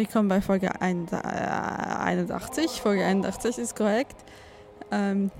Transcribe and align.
Willkommen 0.00 0.30
bei 0.30 0.40
Folge 0.40 0.80
81. 0.80 2.80
Folge 2.80 3.04
81 3.04 3.58
ist 3.58 3.76
korrekt. 3.76 4.16
Ähm, 4.90 5.30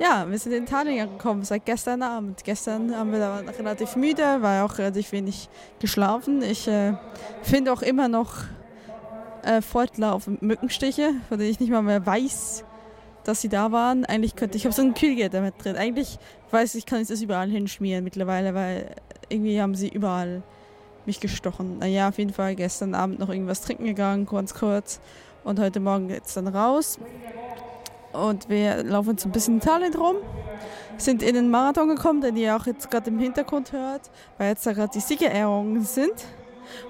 ja, 0.00 0.24
wir 0.26 0.38
sind 0.38 0.52
in 0.52 0.64
Tallinn 0.64 1.02
angekommen 1.02 1.44
seit 1.44 1.66
gestern 1.66 2.02
Abend. 2.02 2.44
Gestern 2.44 2.96
haben 2.96 3.12
wir 3.12 3.18
da 3.18 3.40
relativ 3.40 3.96
müde, 3.96 4.40
war 4.40 4.64
auch 4.64 4.78
relativ 4.78 5.12
wenig 5.12 5.50
geschlafen. 5.80 6.40
Ich 6.40 6.66
äh, 6.66 6.94
finde 7.42 7.74
auch 7.74 7.82
immer 7.82 8.08
noch 8.08 8.44
äh, 9.42 9.60
fortlaufend 9.60 10.40
Mückenstiche, 10.40 11.10
von 11.28 11.38
denen 11.38 11.50
ich 11.50 11.60
nicht 11.60 11.70
mal 11.70 11.82
mehr 11.82 12.06
weiß, 12.06 12.64
dass 13.24 13.42
sie 13.42 13.50
da 13.50 13.70
waren. 13.70 14.06
Eigentlich 14.06 14.34
könnte 14.34 14.56
ich 14.56 14.64
habe 14.64 14.74
so 14.74 14.80
ein 14.80 14.94
Kühlgeld 14.94 15.34
damit 15.34 15.62
drin. 15.62 15.76
Eigentlich 15.76 16.18
weiß 16.52 16.74
ich, 16.76 16.86
kann 16.86 17.02
ich 17.02 17.08
das 17.08 17.20
überall 17.20 17.50
hinschmieren 17.50 18.02
mittlerweile, 18.02 18.54
weil 18.54 18.94
irgendwie 19.28 19.60
haben 19.60 19.74
sie 19.74 19.90
überall 19.90 20.42
mich 21.06 21.20
gestochen. 21.20 21.78
Naja, 21.78 22.08
auf 22.08 22.18
jeden 22.18 22.32
Fall 22.32 22.54
gestern 22.54 22.94
Abend 22.94 23.18
noch 23.18 23.28
irgendwas 23.28 23.60
trinken 23.60 23.84
gegangen, 23.84 24.26
ganz 24.26 24.54
kurz. 24.54 25.00
Und 25.44 25.60
heute 25.60 25.80
Morgen 25.80 26.08
geht 26.08 26.24
es 26.26 26.34
dann 26.34 26.48
raus. 26.48 26.98
Und 28.12 28.48
wir 28.48 28.82
laufen 28.84 29.10
jetzt 29.10 29.26
ein 29.26 29.32
bisschen 29.32 29.54
in 29.54 29.60
Italien 29.60 29.94
rum, 29.94 30.16
sind 30.96 31.22
in 31.22 31.34
den 31.34 31.50
Marathon 31.50 31.88
gekommen, 31.88 32.20
den 32.20 32.36
ihr 32.36 32.56
auch 32.56 32.66
jetzt 32.66 32.90
gerade 32.90 33.10
im 33.10 33.18
Hintergrund 33.18 33.72
hört, 33.72 34.10
weil 34.38 34.50
jetzt 34.50 34.66
da 34.66 34.72
gerade 34.72 34.92
die 34.94 35.00
Siegerehrungen 35.00 35.82
sind. 35.82 36.14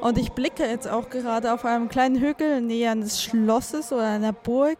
Und 0.00 0.18
ich 0.18 0.32
blicke 0.32 0.64
jetzt 0.64 0.86
auch 0.86 1.10
gerade 1.10 1.52
auf 1.52 1.64
einem 1.64 1.88
kleinen 1.88 2.20
Hügel 2.20 2.60
näher 2.60 2.92
eines 2.92 3.22
Schlosses 3.22 3.92
oder 3.92 4.06
einer 4.06 4.32
Burg 4.32 4.78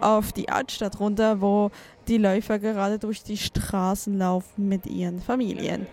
auf 0.00 0.32
die 0.32 0.48
Altstadt 0.48 0.98
runter, 0.98 1.40
wo 1.40 1.70
die 2.08 2.18
Läufer 2.18 2.58
gerade 2.58 2.98
durch 2.98 3.22
die 3.22 3.36
Straßen 3.36 4.18
laufen 4.18 4.68
mit 4.68 4.86
ihren 4.86 5.20
Familien. 5.20 5.86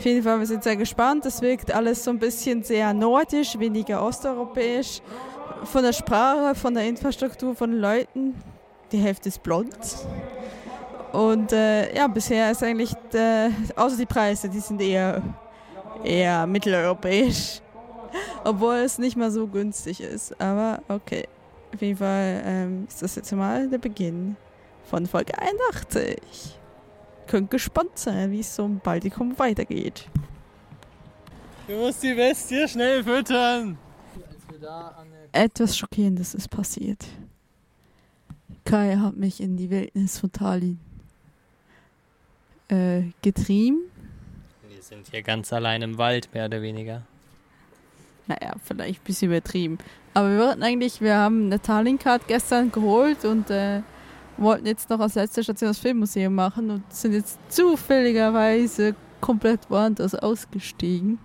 Auf 0.00 0.06
jeden 0.06 0.22
Fall, 0.22 0.38
wir 0.38 0.46
sind 0.46 0.64
sehr 0.64 0.76
gespannt. 0.76 1.26
Es 1.26 1.42
wirkt 1.42 1.70
alles 1.74 2.02
so 2.02 2.10
ein 2.10 2.18
bisschen 2.18 2.62
sehr 2.62 2.94
nordisch, 2.94 3.58
weniger 3.58 4.02
osteuropäisch. 4.02 5.02
Von 5.64 5.82
der 5.82 5.92
Sprache, 5.92 6.54
von 6.54 6.72
der 6.72 6.88
Infrastruktur, 6.88 7.54
von 7.54 7.70
den 7.70 7.80
Leuten 7.82 8.34
die 8.90 8.96
Hälfte 8.96 9.28
ist 9.28 9.42
blond. 9.42 9.76
Und 11.12 11.52
äh, 11.52 11.94
ja, 11.94 12.06
bisher 12.06 12.50
ist 12.50 12.62
eigentlich, 12.62 12.94
der, 13.12 13.50
außer 13.76 13.98
die 13.98 14.06
Preise, 14.06 14.48
die 14.48 14.60
sind 14.60 14.80
eher, 14.80 15.20
eher 16.02 16.46
mitteleuropäisch. 16.46 17.60
Obwohl 18.44 18.76
es 18.76 18.96
nicht 18.96 19.18
mal 19.18 19.30
so 19.30 19.46
günstig 19.46 20.00
ist. 20.00 20.40
Aber 20.40 20.80
okay. 20.88 21.28
Auf 21.74 21.82
jeden 21.82 21.98
Fall 21.98 22.42
ähm, 22.46 22.86
ist 22.88 23.02
das 23.02 23.16
jetzt 23.16 23.32
mal 23.32 23.68
der 23.68 23.76
Beginn 23.76 24.34
von 24.88 25.04
Folge 25.04 25.34
81. 25.38 26.58
Könnt 27.30 27.48
gespannt 27.52 27.96
sein, 27.96 28.32
wie 28.32 28.40
es 28.40 28.56
so 28.56 28.64
im 28.64 28.80
Baltikum 28.80 29.38
weitergeht. 29.38 30.08
Du 31.68 31.74
musst 31.76 32.02
die 32.02 32.12
Bestie 32.12 32.66
schnell 32.66 33.04
füttern. 33.04 33.78
Etwas 35.30 35.78
Schockierendes 35.78 36.34
ist 36.34 36.50
passiert. 36.50 37.06
Kai 38.64 38.96
hat 38.96 39.16
mich 39.16 39.40
in 39.40 39.56
die 39.56 39.70
Wildnis 39.70 40.18
von 40.18 40.32
Tallinn 40.32 40.80
äh, 42.66 43.02
getrieben. 43.22 43.78
Wir 44.68 44.82
sind 44.82 45.06
hier 45.06 45.22
ganz 45.22 45.52
allein 45.52 45.82
im 45.82 45.98
Wald, 45.98 46.34
mehr 46.34 46.46
oder 46.46 46.60
weniger. 46.62 47.02
Naja, 48.26 48.56
vielleicht 48.64 49.02
ein 49.02 49.04
bisschen 49.04 49.28
übertrieben. 49.30 49.78
Aber 50.14 50.30
wir 50.32 50.38
wollten 50.40 50.64
eigentlich, 50.64 51.00
wir 51.00 51.14
haben 51.14 51.46
eine 51.46 51.62
Tallinn-Card 51.62 52.26
gestern 52.26 52.72
geholt 52.72 53.24
und 53.24 53.50
äh, 53.50 53.82
wollten 54.40 54.66
jetzt 54.66 54.90
noch 54.90 55.00
als 55.00 55.14
letzte 55.14 55.42
Station 55.42 55.70
das 55.70 55.78
Filmmuseum 55.78 56.34
machen 56.34 56.70
und 56.70 56.92
sind 56.92 57.12
jetzt 57.12 57.38
zufälligerweise 57.48 58.94
komplett 59.20 59.70
woanders 59.70 60.14
ausgestiegen. 60.14 61.18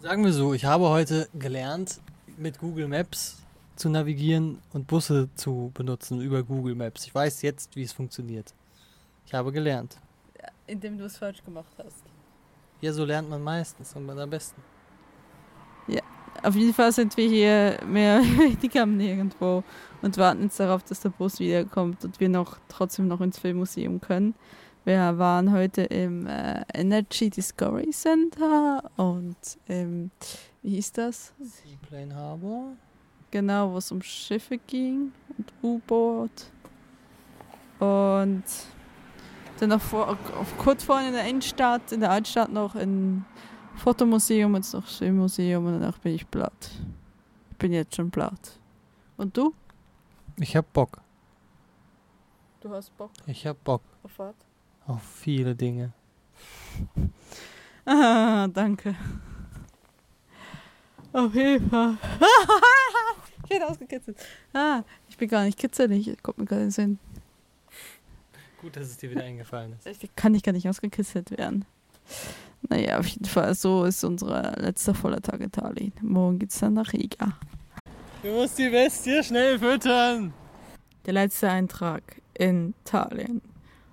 Sagen 0.00 0.24
wir 0.24 0.32
so, 0.32 0.54
ich 0.54 0.64
habe 0.64 0.88
heute 0.88 1.28
gelernt, 1.34 2.00
mit 2.38 2.58
Google 2.58 2.88
Maps 2.88 3.42
zu 3.76 3.90
navigieren 3.90 4.58
und 4.72 4.86
Busse 4.86 5.28
zu 5.34 5.70
benutzen 5.74 6.20
über 6.22 6.42
Google 6.42 6.74
Maps. 6.74 7.04
Ich 7.04 7.14
weiß 7.14 7.42
jetzt, 7.42 7.76
wie 7.76 7.82
es 7.82 7.92
funktioniert. 7.92 8.54
Ich 9.26 9.34
habe 9.34 9.52
gelernt. 9.52 9.96
Indem 10.66 10.96
du 10.96 11.04
es 11.04 11.18
falsch 11.18 11.44
gemacht 11.44 11.72
hast. 11.78 12.02
Ja, 12.80 12.92
so 12.92 13.04
lernt 13.04 13.28
man 13.28 13.42
meistens 13.42 13.94
und 13.94 14.08
am 14.08 14.30
besten. 14.30 14.62
Auf 16.42 16.54
jeden 16.54 16.72
Fall 16.72 16.90
sind 16.90 17.16
wir 17.18 17.28
hier 17.28 17.78
mehr 17.86 18.20
weniger 18.22 18.82
am 18.82 18.96
Nirgendwo 18.96 19.62
und 20.00 20.16
warten 20.16 20.44
jetzt 20.44 20.58
darauf, 20.58 20.82
dass 20.82 21.00
der 21.00 21.10
Bus 21.10 21.38
wiederkommt 21.38 22.04
und 22.04 22.18
wir 22.18 22.30
noch 22.30 22.56
trotzdem 22.68 23.08
noch 23.08 23.20
ins 23.20 23.38
Filmmuseum 23.38 24.00
können. 24.00 24.34
Wir 24.84 25.18
waren 25.18 25.52
heute 25.52 25.82
im 25.82 26.26
äh, 26.26 26.64
Energy 26.72 27.28
Discovery 27.28 27.90
Center 27.90 28.82
und 28.96 29.36
im, 29.66 30.10
wie 30.62 30.70
hieß 30.70 30.92
das? 30.92 31.34
Seaplane 31.38 32.14
Harbor. 32.14 32.72
Genau, 33.30 33.72
wo 33.72 33.76
es 33.76 33.92
um 33.92 34.00
Schiffe 34.00 34.56
ging 34.56 35.12
und 35.36 35.52
U-Boot. 35.62 36.50
Und 37.78 38.44
dann 39.60 39.68
noch 39.68 39.80
vor, 39.82 40.16
kurz 40.56 40.84
vorhin 40.84 41.08
in 41.08 41.14
der 41.14 41.26
Innenstadt, 41.26 41.92
in 41.92 42.00
der 42.00 42.10
Altstadt 42.10 42.50
noch 42.50 42.74
ein 42.74 43.26
Fotomuseum 43.80 44.52
und 44.52 44.72
noch 44.74 44.86
Filmmuseum 44.86 45.64
und 45.64 45.80
danach 45.80 45.96
bin 45.98 46.14
ich 46.14 46.30
platt. 46.30 46.70
Ich 47.50 47.56
bin 47.56 47.72
jetzt 47.72 47.96
schon 47.96 48.10
platt. 48.10 48.58
Und 49.16 49.34
du? 49.34 49.54
Ich 50.36 50.54
hab 50.54 50.70
Bock. 50.70 51.00
Du 52.60 52.70
hast 52.70 52.94
Bock? 52.98 53.10
Ich 53.26 53.46
hab 53.46 53.62
Bock. 53.64 53.80
Auf 54.02 54.18
was? 54.18 54.34
Auf 54.86 55.02
viele 55.02 55.54
Dinge. 55.54 55.92
Ah, 57.86 58.46
danke. 58.46 58.94
Auf 61.12 61.34
jeden 61.34 61.68
Fall. 61.70 61.96
ich 63.44 63.50
werde 63.50 63.66
ausgekitzelt. 63.66 64.18
Ah, 64.52 64.82
ich 65.08 65.16
bin 65.16 65.28
gar 65.28 65.44
nicht 65.44 65.58
kitzelig. 65.58 66.14
Kommt 66.22 66.38
mir 66.38 66.44
gerade 66.44 66.60
in 66.60 66.66
den 66.66 66.70
Sinn. 66.70 66.98
Gut, 68.60 68.76
dass 68.76 68.84
es 68.84 68.98
dir 68.98 69.10
wieder 69.10 69.24
eingefallen 69.24 69.72
ist. 69.72 70.04
Ich 70.04 70.14
kann 70.14 70.34
ich 70.34 70.42
gar 70.42 70.52
nicht 70.52 70.68
ausgekitzelt 70.68 71.36
werden. 71.36 71.64
Naja, 72.68 72.98
auf 72.98 73.06
jeden 73.06 73.24
Fall, 73.24 73.54
so 73.54 73.84
ist 73.84 74.04
unser 74.04 74.52
letzter 74.58 74.94
voller 74.94 75.20
Tag 75.20 75.40
in 75.40 75.50
Tallinn. 75.50 75.92
Morgen 76.02 76.38
geht's 76.38 76.58
dann 76.60 76.74
nach 76.74 76.92
Riga. 76.92 77.32
Du 78.22 78.28
musst 78.28 78.58
die 78.58 78.68
Bestie 78.68 79.22
schnell 79.22 79.58
füttern. 79.58 80.32
Der 81.06 81.14
letzte 81.14 81.48
Eintrag 81.48 82.20
in 82.34 82.74
Tallinn. 82.84 83.40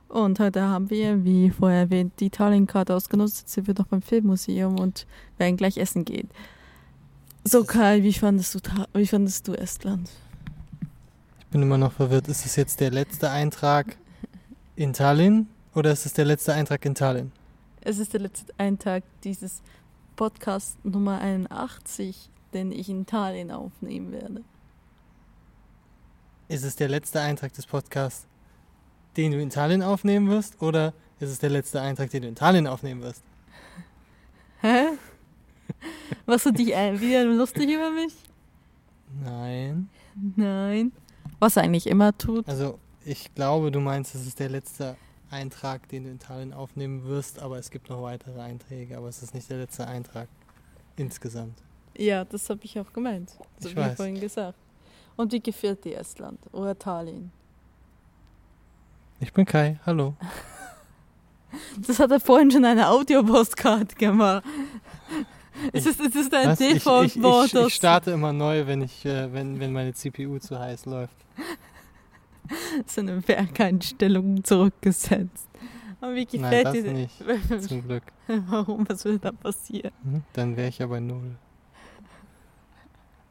Und 0.10 0.40
heute 0.40 0.62
haben 0.64 0.90
wir, 0.90 1.24
wie 1.24 1.50
vorher 1.50 1.82
erwähnt, 1.82 2.14
die 2.20 2.30
Tallinn-Karte 2.30 2.94
ausgenutzt. 2.94 3.40
Jetzt 3.42 3.54
sind 3.54 3.68
wir 3.68 3.74
noch 3.78 3.88
beim 3.88 4.02
Filmmuseum 4.02 4.80
und 4.80 5.06
werden 5.38 5.58
gleich 5.58 5.78
essen 5.78 6.06
gehen. 6.06 6.30
So, 7.44 7.64
Kai, 7.64 8.04
wie 8.04 8.14
fandest 8.14 8.56
du, 8.56 8.60
wie 8.94 9.08
fandest 9.08 9.48
du 9.48 9.54
Estland? 9.54 10.10
Ich 11.40 11.46
bin 11.48 11.62
immer 11.62 11.78
noch 11.78 11.94
verwirrt. 11.94 12.28
Ist 12.28 12.46
es 12.46 12.58
jetzt 12.58 12.80
der 12.82 12.92
letzte 12.92 13.30
Eintrag 13.30 13.98
in 14.76 14.94
Tallinn 14.94 15.48
oder 15.74 15.92
ist 15.92 16.06
es 16.06 16.14
der 16.14 16.26
letzte 16.26 16.54
Eintrag 16.54 16.84
in 16.86 16.96
Tallinn? 16.96 17.32
Es 17.88 18.00
ist 18.00 18.12
der 18.12 18.20
letzte 18.20 18.54
Eintrag 18.58 19.06
dieses 19.24 19.62
Podcast 20.18 20.78
Nummer 20.84 21.22
81, 21.22 22.30
den 22.54 22.74
ich 22.74 22.90
in 22.90 23.06
Tallinn 23.06 23.50
aufnehmen 23.50 24.12
werde. 24.12 24.44
Ist 26.50 26.66
es 26.66 26.76
der 26.76 26.90
letzte 26.90 27.22
Eintrag 27.22 27.54
des 27.54 27.66
Podcasts, 27.66 28.28
den 29.16 29.32
du 29.32 29.42
in 29.42 29.50
Tallinn 29.50 29.82
aufnehmen 29.82 30.28
wirst? 30.28 30.62
Oder 30.62 30.94
ist 31.22 31.30
es 31.30 31.40
der 31.40 31.50
letzte 31.50 31.80
Eintrag, 31.80 32.10
den 32.10 32.24
du 32.24 32.28
in 32.28 32.36
Tallinn 32.36 32.68
aufnehmen 32.68 33.02
wirst? 33.04 33.24
Hä? 34.60 34.88
Machst 36.26 36.46
du 36.46 36.52
dich 36.52 36.68
wieder 36.68 37.24
lustig 37.24 37.70
über 37.70 37.90
mich? 37.92 38.16
Nein. 39.24 39.88
Nein. 40.36 40.92
Was 41.40 41.56
er 41.56 41.64
eigentlich 41.64 41.88
immer 41.88 42.18
tut. 42.18 42.50
Also, 42.50 42.80
ich 43.06 43.34
glaube, 43.34 43.72
du 43.72 43.80
meinst, 43.80 44.14
es 44.14 44.28
ist 44.28 44.42
der 44.42 44.50
letzte 44.50 44.98
Eintrag, 45.30 45.88
den 45.90 46.04
du 46.04 46.12
in 46.12 46.20
Tallinn 46.20 46.54
aufnehmen 46.54 47.06
wirst, 47.06 47.40
aber 47.40 47.58
es 47.58 47.70
gibt 47.70 47.90
noch 47.90 48.02
weitere 48.02 48.40
Einträge, 48.40 48.98
aber 48.98 49.08
es 49.08 49.22
ist 49.22 49.34
nicht 49.34 49.50
der 49.50 49.58
letzte 49.58 49.88
Eintrag 49.88 50.28
insgesamt. 50.96 51.62
Ja, 51.98 52.24
das 52.26 52.50
habe 52.50 52.62
ich 52.64 52.80
auch 52.80 52.92
gemeint. 52.94 53.32
Das 53.60 53.76
habe 53.76 53.90
ich 53.90 53.96
vorhin 53.96 54.20
gesagt. 54.20 54.58
Und 55.16 55.32
wie 55.32 55.40
gefällt 55.40 55.84
dir 55.84 55.98
Estland 55.98 56.40
oder 56.52 56.78
Tallinn? 56.78 57.32
Ich 59.20 59.34
bin 59.34 59.46
Kai, 59.46 59.80
hallo. 59.86 60.16
Das 61.88 61.98
hat 61.98 62.12
er 62.12 62.20
vorhin 62.20 62.52
schon 62.52 62.66
eine 62.66 62.90
Audio-Postkarte 62.90 63.96
gemacht. 63.96 64.44
Es 65.74 65.88
ist, 65.88 66.00
es 66.00 66.14
ist 66.14 66.32
ein 66.36 66.56
Default-Modus. 66.56 67.46
Ich, 67.46 67.54
ich, 67.54 67.68
ich, 67.68 67.74
starte 67.74 68.12
immer 68.12 68.32
neu, 68.32 68.68
wenn, 68.68 68.84
ich, 68.84 69.04
äh, 69.06 69.34
wenn, 69.34 69.60
wenn 69.60 69.74
meine 69.74 69.92
CPU 69.92 70.38
zu 70.38 70.60
heiß 70.60 70.86
läuft. 70.86 71.16
So 72.86 73.02
eine 73.02 73.28
Werkeinstellung 73.28 74.44
zurückgesetzt. 74.44 75.48
Aber 76.00 76.14
wie 76.16 76.26
gefällt 76.26 76.42
Nein, 76.42 76.64
das 76.64 76.74
dir 76.74 76.94
nicht, 76.94 77.64
zum 77.68 77.82
Glück. 77.84 78.04
Warum? 78.28 78.88
Was 78.88 79.04
würde 79.06 79.20
da 79.20 79.32
passieren? 79.32 79.92
Hm, 80.04 80.24
dann 80.34 80.56
wäre 80.56 80.68
ich 80.70 80.78
ja 80.78 80.88
bei 80.88 81.00
Null. 81.00 81.36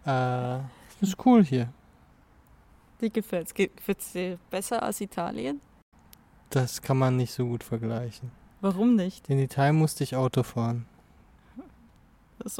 Äh, 0.05 0.59
ist 1.01 1.17
cool 1.25 1.45
hier. 1.45 1.73
Wie 2.99 3.11
gefällt 3.11 3.49
es? 3.49 3.55
Gefällt 3.55 4.01
es 4.01 4.13
dir 4.13 4.39
besser 4.51 4.83
als 4.83 5.01
Italien? 5.01 5.61
Das 6.51 6.81
kann 6.81 6.97
man 6.97 7.17
nicht 7.17 7.33
so 7.33 7.47
gut 7.47 7.63
vergleichen. 7.65 8.31
Warum 8.61 8.97
nicht? 8.97 9.29
In 9.29 9.39
Italien 9.39 9.77
musste 9.77 10.03
ich 10.05 10.17
Auto 10.17 10.43
fahren. 10.43 10.87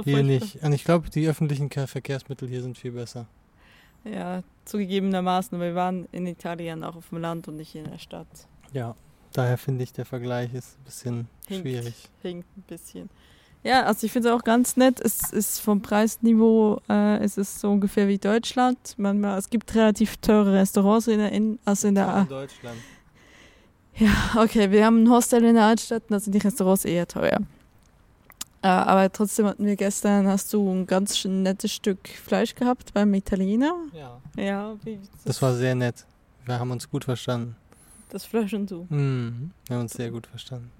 Hier 0.05 0.23
nicht. 0.23 0.63
Und 0.63 0.73
ich 0.73 0.85
glaube, 0.85 1.09
die 1.11 1.27
öffentlichen 1.29 1.69
Ke- 1.69 1.87
Verkehrsmittel 1.87 2.49
hier 2.49 2.63
sind 2.63 2.77
viel 2.79 2.93
besser. 2.93 3.27
Ja, 4.13 4.43
zugegebenermaßen. 4.65 5.59
Wir 5.61 5.75
waren 5.75 6.07
in 6.13 6.27
Italien 6.27 6.85
auch 6.85 6.97
auf 6.97 7.09
dem 7.11 7.19
Land 7.19 7.49
und 7.49 7.57
nicht 7.57 7.75
in 7.75 7.85
der 7.85 7.99
Stadt. 7.99 8.27
Ja. 8.73 8.95
Daher 9.33 9.59
finde 9.59 9.85
ich, 9.85 9.93
der 9.93 10.07
Vergleich 10.07 10.55
ist 10.55 10.79
ein 10.79 10.85
bisschen 10.85 11.29
Hinkt. 11.47 11.63
schwierig. 11.63 12.09
Hinkt 12.23 12.49
ein 12.57 12.63
bisschen. 12.63 13.11
Ja, 13.63 13.83
also 13.83 14.07
ich 14.07 14.13
finde 14.13 14.29
es 14.29 14.35
auch 14.35 14.45
ganz 14.45 14.77
nett. 14.77 15.01
Es 15.01 15.33
ist 15.33 15.59
vom 15.59 15.83
Preisniveau, 15.83 16.81
äh, 16.89 17.19
es 17.19 17.37
ist 17.37 17.61
so 17.61 17.71
ungefähr 17.71 18.09
wie 18.09 18.17
Deutschland. 18.17 18.79
Manchmal, 18.97 19.39
es 19.39 19.51
gibt 19.51 19.75
relativ 19.75 20.17
teure 20.19 20.55
Restaurants 20.55 21.09
in 21.09 21.19
der, 21.19 21.33
in, 21.33 21.59
also 21.65 21.89
in 21.89 21.97
der 21.97 22.19
in 22.19 22.29
Deutschland. 22.29 22.79
Ja, 23.97 24.13
okay, 24.37 24.71
wir 24.71 24.85
haben 24.87 25.03
ein 25.03 25.11
Hostel 25.11 25.43
in 25.45 25.55
der 25.55 25.65
Altstadt 25.65 26.05
und 26.05 26.13
da 26.13 26.21
sind 26.21 26.35
die 26.35 26.39
Restaurants 26.39 26.85
eher 26.85 27.09
teuer. 27.09 27.39
Äh, 28.67 28.69
aber 28.69 29.13
trotzdem 29.13 29.47
hatten 29.47 29.65
wir 29.65 29.77
gestern, 29.77 30.27
hast 30.27 30.53
du 30.53 30.69
ein 30.69 30.89
ganz 30.89 31.17
schön 31.17 31.45
nettes 31.45 31.73
Stück 31.73 32.09
Fleisch 32.09 32.53
gehabt 32.57 32.93
beim 32.93 33.15
Italiener. 33.15 33.73
Ja. 33.93 34.21
Ja, 34.37 34.75
wie 34.83 34.99
Das 35.25 35.41
war 35.41 35.55
sehr 35.55 35.77
nett. 35.77 36.05
Wir 36.47 36.59
haben 36.59 36.73
uns 36.73 36.91
gut 36.91 37.05
verstanden. 37.05 37.55
das 38.11 38.25
Fleisch 38.25 38.53
und 38.55 38.69
du. 38.69 38.85
Mhm. 38.89 39.53
Wir 39.69 39.77
haben 39.77 39.83
uns 39.83 39.93
sehr 39.93 40.11
gut 40.11 40.27
verstanden. 40.27 40.73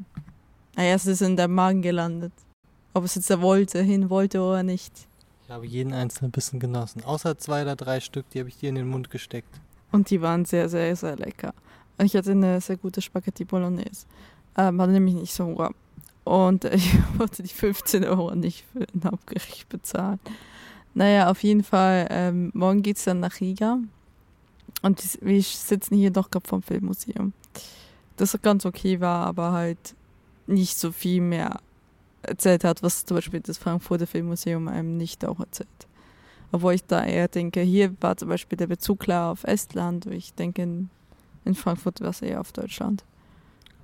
Naja, 0.75 0.97
es 0.97 1.07
ist 1.07 1.23
in 1.23 1.37
der 1.37 1.47
Magen 1.47 1.81
gelandet. 1.81 2.33
Ob 2.93 3.05
es 3.05 3.15
jetzt 3.15 3.31
er 3.31 3.41
wollte, 3.41 3.81
hin 3.83 4.11
wollte 4.11 4.41
oder 4.41 4.65
nicht. 4.65 4.93
Ich 5.45 5.51
habe 5.53 5.65
jeden 5.65 5.93
einzelnen 5.93 6.33
Bissen 6.33 6.59
genossen. 6.59 7.05
Außer 7.05 7.39
zwei 7.39 7.63
oder 7.63 7.77
drei 7.77 8.01
Stück, 8.01 8.29
die 8.31 8.41
habe 8.41 8.49
ich 8.49 8.57
dir 8.57 8.71
in 8.71 8.75
den 8.75 8.89
Mund 8.89 9.11
gesteckt. 9.11 9.61
Und 9.93 10.11
die 10.11 10.21
waren 10.21 10.45
sehr, 10.45 10.69
sehr, 10.69 10.97
sehr 10.97 11.15
lecker. 11.15 11.55
Und 11.99 12.07
ich 12.07 12.17
hatte 12.17 12.33
eine 12.33 12.61
sehr 12.61 12.79
gute 12.79 13.01
Spaghetti 13.01 13.45
Bolognese. 13.45 14.07
Ähm, 14.59 14.81
hatte 14.83 14.91
nämlich 14.91 15.15
nicht 15.15 15.33
so 15.33 15.45
Hunger. 15.45 15.71
Und 16.27 16.65
ich 16.73 16.93
wollte 17.19 17.45
die 17.45 17.55
15 17.55 18.05
Euro 18.05 18.35
nicht 18.35 18.65
für 18.73 18.81
ein 18.81 19.05
Hauptgericht 19.05 19.69
bezahlen. 19.69 20.19
Naja, 20.93 21.31
auf 21.31 21.43
jeden 21.45 21.63
Fall, 21.63 22.09
ähm, 22.11 22.51
morgen 22.53 22.83
geht 22.83 22.97
es 22.97 23.05
dann 23.05 23.21
nach 23.21 23.41
Riga. 23.41 23.79
Und 24.83 25.19
wir 25.23 25.43
sitzen 25.43 25.97
hier 25.97 26.11
doch 26.11 26.31
gerade 26.31 26.49
vom 26.49 26.63
Filmmuseum. 26.63 27.33
Das 28.17 28.37
ganz 28.43 28.67
okay 28.67 29.01
war, 29.01 29.25
aber 29.27 29.53
halt 29.53 29.95
nicht 30.49 30.79
so 30.79 30.91
viel 30.91 31.21
mehr 31.21 31.61
erzählt 32.23 32.65
hat, 32.65 32.83
was 32.83 33.05
zum 33.05 33.19
Beispiel 33.19 33.41
das 33.41 33.59
Frankfurter 33.59 34.09
Filmmuseum 34.09 34.67
einem 34.67 34.97
nicht 34.97 35.25
auch 35.25 35.39
erzählt. 35.39 35.69
Obwohl 36.51 36.75
ich 36.75 36.85
da 36.85 37.05
eher 37.05 37.29
denke, 37.29 37.61
hier 37.61 37.95
war 38.01 38.17
zum 38.17 38.31
Beispiel 38.31 38.57
der 38.57 38.67
Bezug 38.67 38.99
klar 39.01 39.31
auf 39.31 39.45
Estland. 39.45 40.07
Ich 40.07 40.35
denke, 40.35 40.63
in 40.63 41.55
Frankfurt 41.55 42.01
war 42.01 42.11
es 42.11 42.23
eher 42.23 42.41
auf 42.41 42.53
Deutschland. 42.53 43.05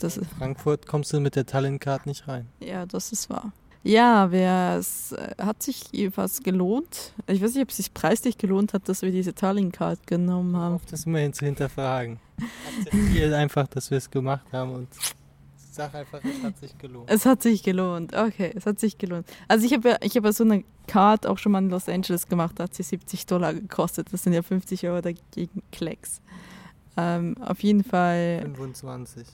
Das 0.03 0.17
In 0.17 0.25
Frankfurt 0.25 0.87
kommst 0.87 1.13
du 1.13 1.21
mit 1.21 1.37
der 1.37 1.47
Tallinn-Card 1.47 2.07
nicht 2.07 2.27
rein. 2.27 2.49
ja, 2.61 2.87
das 2.87 3.13
ist 3.13 3.31
wahr. 3.31 3.53
Ja, 3.85 4.31
wer, 4.31 4.77
es 4.79 5.13
äh, 5.13 5.35
hat 5.39 5.63
sich 5.63 5.85
jedenfalls 5.91 6.43
gelohnt. 6.43 7.15
Ich 7.27 7.43
weiß 7.43 7.55
nicht, 7.55 7.63
ob 7.63 7.71
es 7.71 7.79
sich 7.79 7.93
preislich 7.93 8.39
gelohnt 8.39 8.75
hat, 8.75 8.89
dass 8.89 9.03
wir 9.03 9.11
diese 9.11 9.35
Tallinn-Card 9.35 10.07
genommen 10.07 10.57
haben. 10.57 10.77
Auf 10.77 10.87
das 10.87 11.05
immerhin 11.05 11.33
zu 11.33 11.45
hinterfragen. 11.45 12.21
Akzeptiere 12.79 13.37
einfach, 13.37 13.67
dass 13.67 13.91
wir 13.91 13.99
es 13.99 14.09
gemacht 14.11 14.47
haben 14.53 14.73
und 14.73 14.89
sag 15.57 15.95
einfach, 15.95 16.21
es 16.23 16.43
hat 16.45 16.59
sich 16.59 16.79
gelohnt. 16.79 17.11
Es 17.11 17.27
hat 17.27 17.43
sich 17.43 17.63
gelohnt. 17.63 18.15
Okay, 18.15 18.53
es 18.55 18.67
hat 18.67 18.79
sich 18.79 18.99
gelohnt. 18.99 19.27
Also 19.49 19.67
ich 19.67 19.73
habe 19.73 19.91
ja, 19.91 19.97
ich 20.01 20.17
habe 20.17 20.29
ja 20.29 20.33
so 20.33 20.45
eine 20.45 20.63
Card 20.87 21.27
auch 21.27 21.39
schon 21.39 21.53
mal 21.53 21.59
in 21.59 21.71
Los 21.71 21.89
Angeles 21.89 22.29
gemacht, 22.29 22.59
da 22.59 22.65
hat 22.65 22.75
sie 22.75 22.85
70 22.85 23.27
Dollar 23.27 23.53
gekostet. 23.53 24.13
Das 24.13 24.23
sind 24.23 24.33
ja 24.33 24.43
50 24.43 24.87
Euro 24.87 25.01
dagegen 25.01 25.63
Klecks. 25.73 26.21
Ähm, 26.97 27.37
auf 27.41 27.63
jeden 27.63 27.83
Fall 27.83 28.43
25 28.55 29.27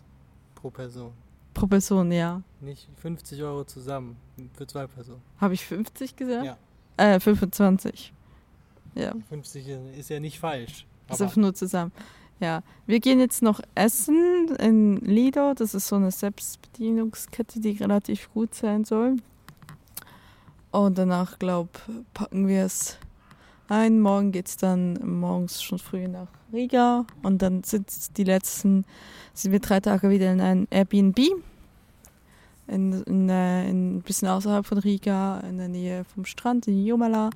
pro 0.59 0.71
Person. 0.71 1.13
pro 1.55 1.67
Person, 1.69 2.11
ja. 2.11 2.43
Nicht 2.61 2.89
50 2.97 3.41
Euro 3.43 3.65
zusammen 3.65 4.17
für 4.55 4.67
zwei 4.67 4.87
Personen. 4.89 5.23
Habe 5.41 5.55
ich 5.55 5.65
50 5.65 6.17
gesagt? 6.17 6.45
Ja. 6.45 6.57
Äh, 6.97 7.21
25. 7.21 8.13
Ja, 8.97 9.15
50 9.29 9.69
ist 9.97 10.11
ja 10.11 10.19
nicht 10.19 10.41
falsch. 10.41 10.85
ist 11.09 11.23
einfach 11.23 11.37
nur 11.37 11.55
zusammen. 11.55 11.93
Ja, 12.41 12.63
wir 12.87 12.99
gehen 12.99 13.21
jetzt 13.21 13.43
noch 13.43 13.61
essen 13.77 14.49
in 14.59 14.97
Lido. 14.97 15.55
Das 15.55 15.75
ist 15.75 15.87
so 15.87 15.97
eine 15.97 16.11
Selbstbedienungskette, 16.11 17.61
die 17.61 17.73
relativ 17.73 18.33
gut 18.33 18.55
sein 18.55 18.85
soll. 18.85 19.17
Und 20.73 20.99
danach, 20.99 21.39
glaube 21.39 21.71
packen 22.15 22.49
wir 22.49 22.65
es 22.65 22.99
ein. 23.70 24.00
Morgen 24.00 24.32
geht 24.32 24.49
es 24.49 24.56
dann 24.56 24.94
morgens 25.20 25.62
schon 25.62 25.79
früh 25.79 26.09
nach 26.09 26.29
Riga. 26.53 27.06
Und 27.23 27.43
dann 27.43 27.65
sind 27.65 28.17
die 28.17 28.25
letzten, 28.25 28.85
sind 29.35 29.53
wir 29.53 29.61
drei 29.61 29.81
Tage 29.81 30.11
wieder 30.11 30.32
in 30.32 30.41
ein 30.41 30.69
Airbnb. 30.70 31.19
In, 32.67 33.03
in, 33.05 33.29
äh, 33.29 33.69
in, 33.69 33.97
ein 33.97 34.03
bisschen 34.03 34.29
außerhalb 34.29 34.67
von 34.67 34.79
Riga, 34.79 35.41
in 35.41 35.59
der 35.59 35.69
Nähe 35.69 36.05
vom 36.05 36.25
Strand, 36.25 36.69
in 36.69 36.85
Jomala. 36.85 37.31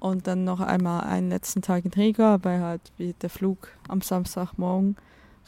Und 0.00 0.26
dann 0.26 0.44
noch 0.44 0.60
einmal 0.60 1.04
einen 1.04 1.30
letzten 1.30 1.62
Tag 1.62 1.84
in 1.84 1.92
Riga, 1.92 2.38
weil 2.42 2.60
halt 2.60 2.92
der 2.98 3.30
Flug 3.30 3.68
am 3.88 4.00
Samstagmorgen 4.00 4.96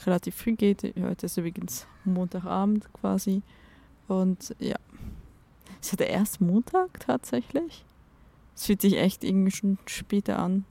relativ 0.06 0.34
früh 0.34 0.54
geht. 0.54 0.82
Heute 0.82 1.26
ist 1.26 1.36
übrigens 1.36 1.86
Montagabend 2.04 2.92
quasi. 2.94 3.42
Und 4.08 4.54
ja, 4.58 4.76
ist 5.80 5.92
ja 5.92 5.96
der 5.96 6.10
erste 6.10 6.42
Montag 6.42 7.00
tatsächlich. 7.00 7.84
Es 8.60 8.66
fühlt 8.66 8.82
sich 8.82 8.98
echt 8.98 9.24
irgendwie 9.24 9.52
schon 9.52 9.78
später 9.86 10.38
an. 10.38 10.66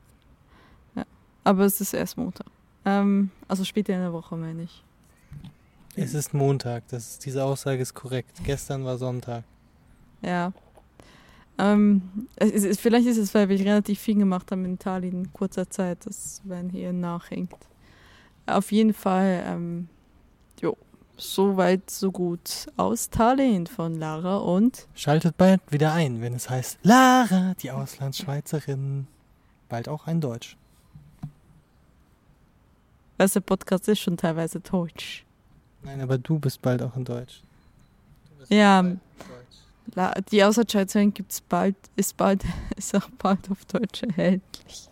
Ja, 0.95 1.05
aber 1.43 1.65
es 1.65 1.81
ist 1.81 1.95
erst 1.95 2.17
Montag. 2.17 2.45
Ähm, 2.85 3.31
also 3.47 3.63
später 3.63 3.95
in 3.95 4.01
der 4.01 4.13
Woche, 4.13 4.37
meine 4.37 4.61
ich. 4.61 4.83
es 5.95 6.13
ist 6.13 6.35
Montag. 6.35 6.87
Das 6.89 7.13
ist, 7.13 7.25
diese 7.25 7.43
Aussage 7.43 7.81
ist 7.81 7.95
korrekt. 7.95 8.41
Gestern 8.43 8.85
war 8.85 8.99
Sonntag. 8.99 9.43
Ja. 10.21 10.53
Ähm, 11.57 12.27
es 12.35 12.63
ist, 12.63 12.79
vielleicht 12.79 13.07
ist 13.07 13.17
es, 13.17 13.33
weil 13.33 13.49
wir 13.49 13.59
relativ 13.59 13.99
viel 13.99 14.19
gemacht 14.19 14.51
haben 14.51 14.65
in 14.65 14.75
Italien 14.75 15.25
in 15.25 15.33
kurzer 15.33 15.67
Zeit, 15.67 16.05
dass 16.05 16.43
wenn 16.43 16.69
hier 16.69 16.93
nachhängt. 16.93 17.55
Auf 18.45 18.71
jeden 18.71 18.93
Fall, 18.93 19.43
ähm, 19.47 19.89
jo, 20.61 20.77
so 21.19 21.57
weit, 21.57 21.89
so 21.89 22.11
gut 22.11 22.67
aus 22.77 23.09
Tallinn 23.09 23.67
von 23.67 23.95
Lara 23.95 24.37
und 24.37 24.87
Schaltet 24.95 25.37
bald 25.37 25.61
wieder 25.69 25.93
ein, 25.93 26.21
wenn 26.21 26.33
es 26.33 26.49
heißt 26.49 26.79
Lara, 26.83 27.53
die 27.61 27.71
Auslandsschweizerin. 27.71 29.07
Bald 29.67 29.87
auch 29.87 30.07
ein 30.07 30.21
Deutsch. 30.21 30.57
was 33.17 33.33
der 33.33 33.41
Podcast 33.41 33.87
ist 33.89 33.99
schon 33.99 34.17
teilweise 34.17 34.59
Deutsch. 34.61 35.25
Nein, 35.83 36.01
aber 36.01 36.17
du 36.17 36.39
bist 36.39 36.61
bald 36.61 36.81
auch 36.81 36.95
in 36.95 37.05
Deutsch. 37.05 37.41
Du 38.29 38.35
bist 38.39 38.51
Ja, 38.51 38.81
bald 38.81 38.99
Deutsch. 39.19 39.95
La 39.95 40.13
die 40.31 40.43
Auslandsschweizerin 40.43 41.13
gibt's 41.13 41.41
bald, 41.41 41.75
ist 41.95 42.15
bald, 42.17 42.43
ist 42.77 42.95
auch 42.95 43.09
bald 43.17 43.49
auf 43.51 43.65
Deutsch 43.65 44.03
erhältlich. 44.03 44.88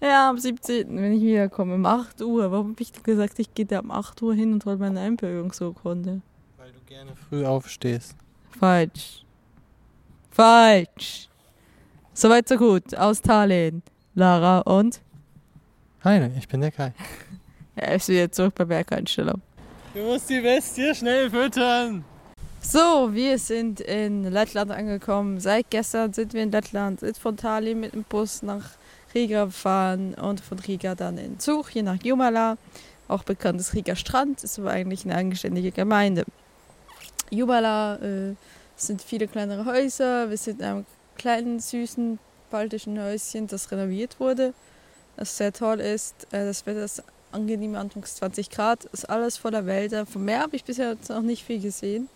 Ja, 0.00 0.28
am 0.28 0.38
17., 0.38 0.96
wenn 0.96 1.12
ich 1.12 1.22
wiederkomme, 1.22 1.74
um 1.74 1.86
8 1.86 2.20
Uhr. 2.22 2.50
Warum 2.50 2.70
habe 2.72 2.82
ich 2.82 2.92
gesagt, 3.02 3.38
ich 3.38 3.54
gehe 3.54 3.66
da 3.66 3.80
um 3.80 3.90
8 3.90 4.20
Uhr 4.22 4.34
hin 4.34 4.52
und 4.52 4.64
hole 4.66 4.76
meine 4.76 5.00
Einbürgerungsurkunde? 5.00 6.20
Weil 6.58 6.72
du 6.72 6.80
gerne 6.86 7.12
früh 7.16 7.44
aufstehst. 7.44 8.16
Falsch. 8.58 9.24
Falsch. 10.30 11.28
Soweit 12.12 12.48
so 12.48 12.56
gut. 12.56 12.94
Aus 12.96 13.20
Tallinn. 13.20 13.82
Lara 14.14 14.60
und 14.60 15.00
Hi, 16.04 16.30
ich 16.36 16.46
bin 16.46 16.60
der 16.60 16.70
Kai. 16.70 16.92
er 17.76 17.94
ist 17.94 18.08
wieder 18.08 18.30
zurück 18.30 18.54
bei 18.54 18.66
Bergeinstellung. 18.66 19.40
Du 19.94 20.00
musst 20.02 20.28
die 20.28 20.40
Bestie 20.40 20.94
schnell 20.94 21.30
füttern. 21.30 22.04
So, 22.60 23.08
wir 23.12 23.38
sind 23.38 23.80
in 23.80 24.24
Lettland 24.24 24.70
angekommen. 24.70 25.40
Seit 25.40 25.70
gestern 25.70 26.12
sind 26.12 26.34
wir 26.34 26.42
in 26.42 26.50
Lettland, 26.50 27.00
sind 27.00 27.16
von 27.16 27.36
Tallinn 27.36 27.80
mit 27.80 27.94
dem 27.94 28.04
Bus 28.04 28.42
nach 28.42 28.70
Riga 29.14 29.46
gefahren 29.46 30.14
und 30.14 30.40
von 30.40 30.58
Riga 30.58 30.94
dann 30.94 31.18
in 31.18 31.38
Zug, 31.38 31.70
hier 31.70 31.82
nach 31.82 32.02
Jumala. 32.02 32.56
Auch 33.06 33.22
bekannt 33.22 33.58
als 33.58 33.74
Riga 33.74 33.96
Strand, 33.96 34.42
ist 34.42 34.58
aber 34.58 34.70
eigentlich 34.70 35.04
eine 35.04 35.14
eigenständige 35.14 35.70
Gemeinde. 35.70 36.24
Jumala 37.30 37.96
äh, 37.96 38.34
sind 38.76 39.02
viele 39.02 39.28
kleinere 39.28 39.66
Häuser. 39.66 40.30
Wir 40.30 40.36
sind 40.36 40.60
in 40.60 40.66
einem 40.66 40.86
kleinen, 41.16 41.60
süßen, 41.60 42.18
baltischen 42.50 43.00
Häuschen, 43.00 43.46
das 43.46 43.70
renoviert 43.70 44.18
wurde. 44.20 44.54
Das 45.16 45.36
sehr 45.36 45.52
toll 45.52 45.80
ist. 45.80 46.26
Äh, 46.32 46.46
das 46.46 46.66
Wetter 46.66 46.84
ist 46.84 47.02
angenehm, 47.32 47.74
anfangs 47.74 48.16
20 48.16 48.50
Grad. 48.50 48.84
Ist 48.86 49.08
alles 49.10 49.36
voller 49.36 49.66
Wälder. 49.66 50.06
Vom 50.06 50.24
Meer 50.24 50.40
habe 50.40 50.56
ich 50.56 50.64
bisher 50.64 50.96
noch 51.08 51.22
nicht 51.22 51.44
viel 51.44 51.60
gesehen. 51.60 52.08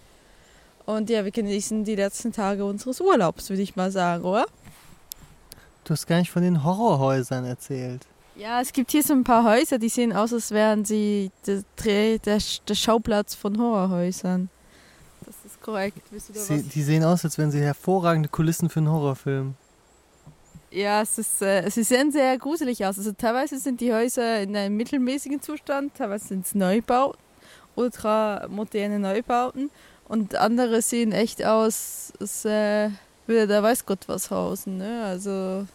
Und 0.87 1.11
ja, 1.11 1.25
wir 1.25 1.33
genießen 1.33 1.85
die 1.85 1.97
letzten 1.97 2.33
Tage 2.33 2.64
unseres 2.64 3.00
Urlaubs, 3.02 3.50
würde 3.50 3.61
ich 3.61 3.76
mal 3.76 3.90
sagen, 3.90 4.25
oder? 4.25 4.47
Du 5.88 5.95
hast 5.95 6.07
gar 6.07 6.18
nicht 6.18 6.30
von 6.30 6.42
den 6.42 6.64
Horrorhäusern 6.64 7.47
erzählt. 7.47 8.02
Ja, 8.37 8.61
es 8.61 8.75
gibt 8.75 8.90
hier 8.90 9.02
so 9.02 9.14
ein 9.14 9.25
paar 9.25 9.42
Häuser, 9.42 9.78
die 9.78 9.88
sehen 9.88 10.12
aus, 10.12 10.35
als 10.35 10.50
wären 10.50 10.85
sie 10.85 11.30
der, 11.47 11.62
Dreh, 11.76 12.18
der, 12.18 12.40
der 12.68 12.75
Schauplatz 12.75 13.35
von 13.35 13.59
Horrorhäusern. 13.59 14.50
Das 15.25 15.35
ist 15.47 15.62
korrekt. 15.62 16.02
Sie, 16.12 16.62
die 16.62 16.83
sehen 16.83 17.02
aus, 17.04 17.25
als 17.25 17.38
wären 17.38 17.50
sie 17.50 17.62
hervorragende 17.62 18.28
Kulissen 18.28 18.68
für 18.68 18.80
einen 18.80 18.90
Horrorfilm. 18.90 19.54
Ja, 20.71 21.00
es 21.00 21.16
ist, 21.16 21.40
äh, 21.40 21.66
sie 21.71 21.85
sehen 21.85 22.12
sehr 22.12 22.37
gruselig 22.37 22.85
aus. 22.85 22.99
Also 22.99 23.12
teilweise 23.12 23.59
sind 23.59 23.80
die 23.80 23.90
Häuser 23.90 24.42
in 24.42 24.54
einem 24.54 24.76
mittelmäßigen 24.76 25.40
Zustand, 25.40 25.95
teilweise 25.95 26.28
sind 26.28 26.45
es 26.45 26.54
Neubauten, 26.54 27.18
ultra 27.76 28.47
moderne 28.50 28.99
Neubauten 28.99 29.71
und 30.07 30.37
andere 30.37 30.83
sehen 30.83 31.12
echt 31.12 31.42
aus, 31.42 32.12
als, 32.21 32.45
äh, 32.45 32.90
Will 33.28 33.47
da 33.47 33.62
weiß 33.62 33.85
Gott 33.85 34.09
was 34.09 34.30
hausen, 34.30 34.78
ne? 34.78 35.04
Also. 35.04 35.66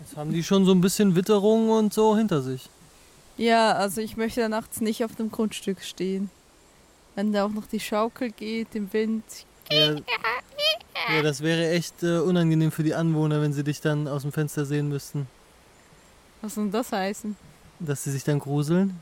Jetzt 0.00 0.16
haben 0.16 0.32
die 0.32 0.42
schon 0.44 0.64
so 0.64 0.72
ein 0.72 0.80
bisschen 0.80 1.16
Witterung 1.16 1.70
und 1.70 1.92
so 1.92 2.16
hinter 2.16 2.42
sich. 2.42 2.68
Ja, 3.36 3.72
also 3.72 4.00
ich 4.00 4.16
möchte 4.16 4.40
da 4.40 4.48
nachts 4.48 4.80
nicht 4.80 5.04
auf 5.04 5.14
dem 5.14 5.30
Grundstück 5.30 5.82
stehen. 5.82 6.30
Wenn 7.14 7.32
da 7.32 7.44
auch 7.44 7.50
noch 7.50 7.66
die 7.66 7.80
Schaukel 7.80 8.30
geht 8.30 8.74
im 8.74 8.92
Wind. 8.92 9.24
Ja, 9.70 9.94
ja 9.94 11.22
das 11.22 11.40
wäre 11.40 11.70
echt 11.70 12.02
äh, 12.02 12.18
unangenehm 12.18 12.70
für 12.70 12.84
die 12.84 12.94
Anwohner, 12.94 13.40
wenn 13.40 13.52
sie 13.52 13.64
dich 13.64 13.80
dann 13.80 14.06
aus 14.06 14.22
dem 14.22 14.32
Fenster 14.32 14.64
sehen 14.64 14.88
müssten. 14.88 15.26
Was 16.42 16.54
soll 16.54 16.70
das 16.70 16.92
heißen? 16.92 17.36
Dass 17.80 18.04
sie 18.04 18.12
sich 18.12 18.24
dann 18.24 18.38
gruseln. 18.38 19.00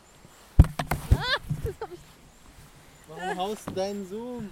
Warum 3.08 3.38
haust 3.38 3.66
du 3.66 3.70
deinen 3.72 4.08
Sohn? 4.08 4.50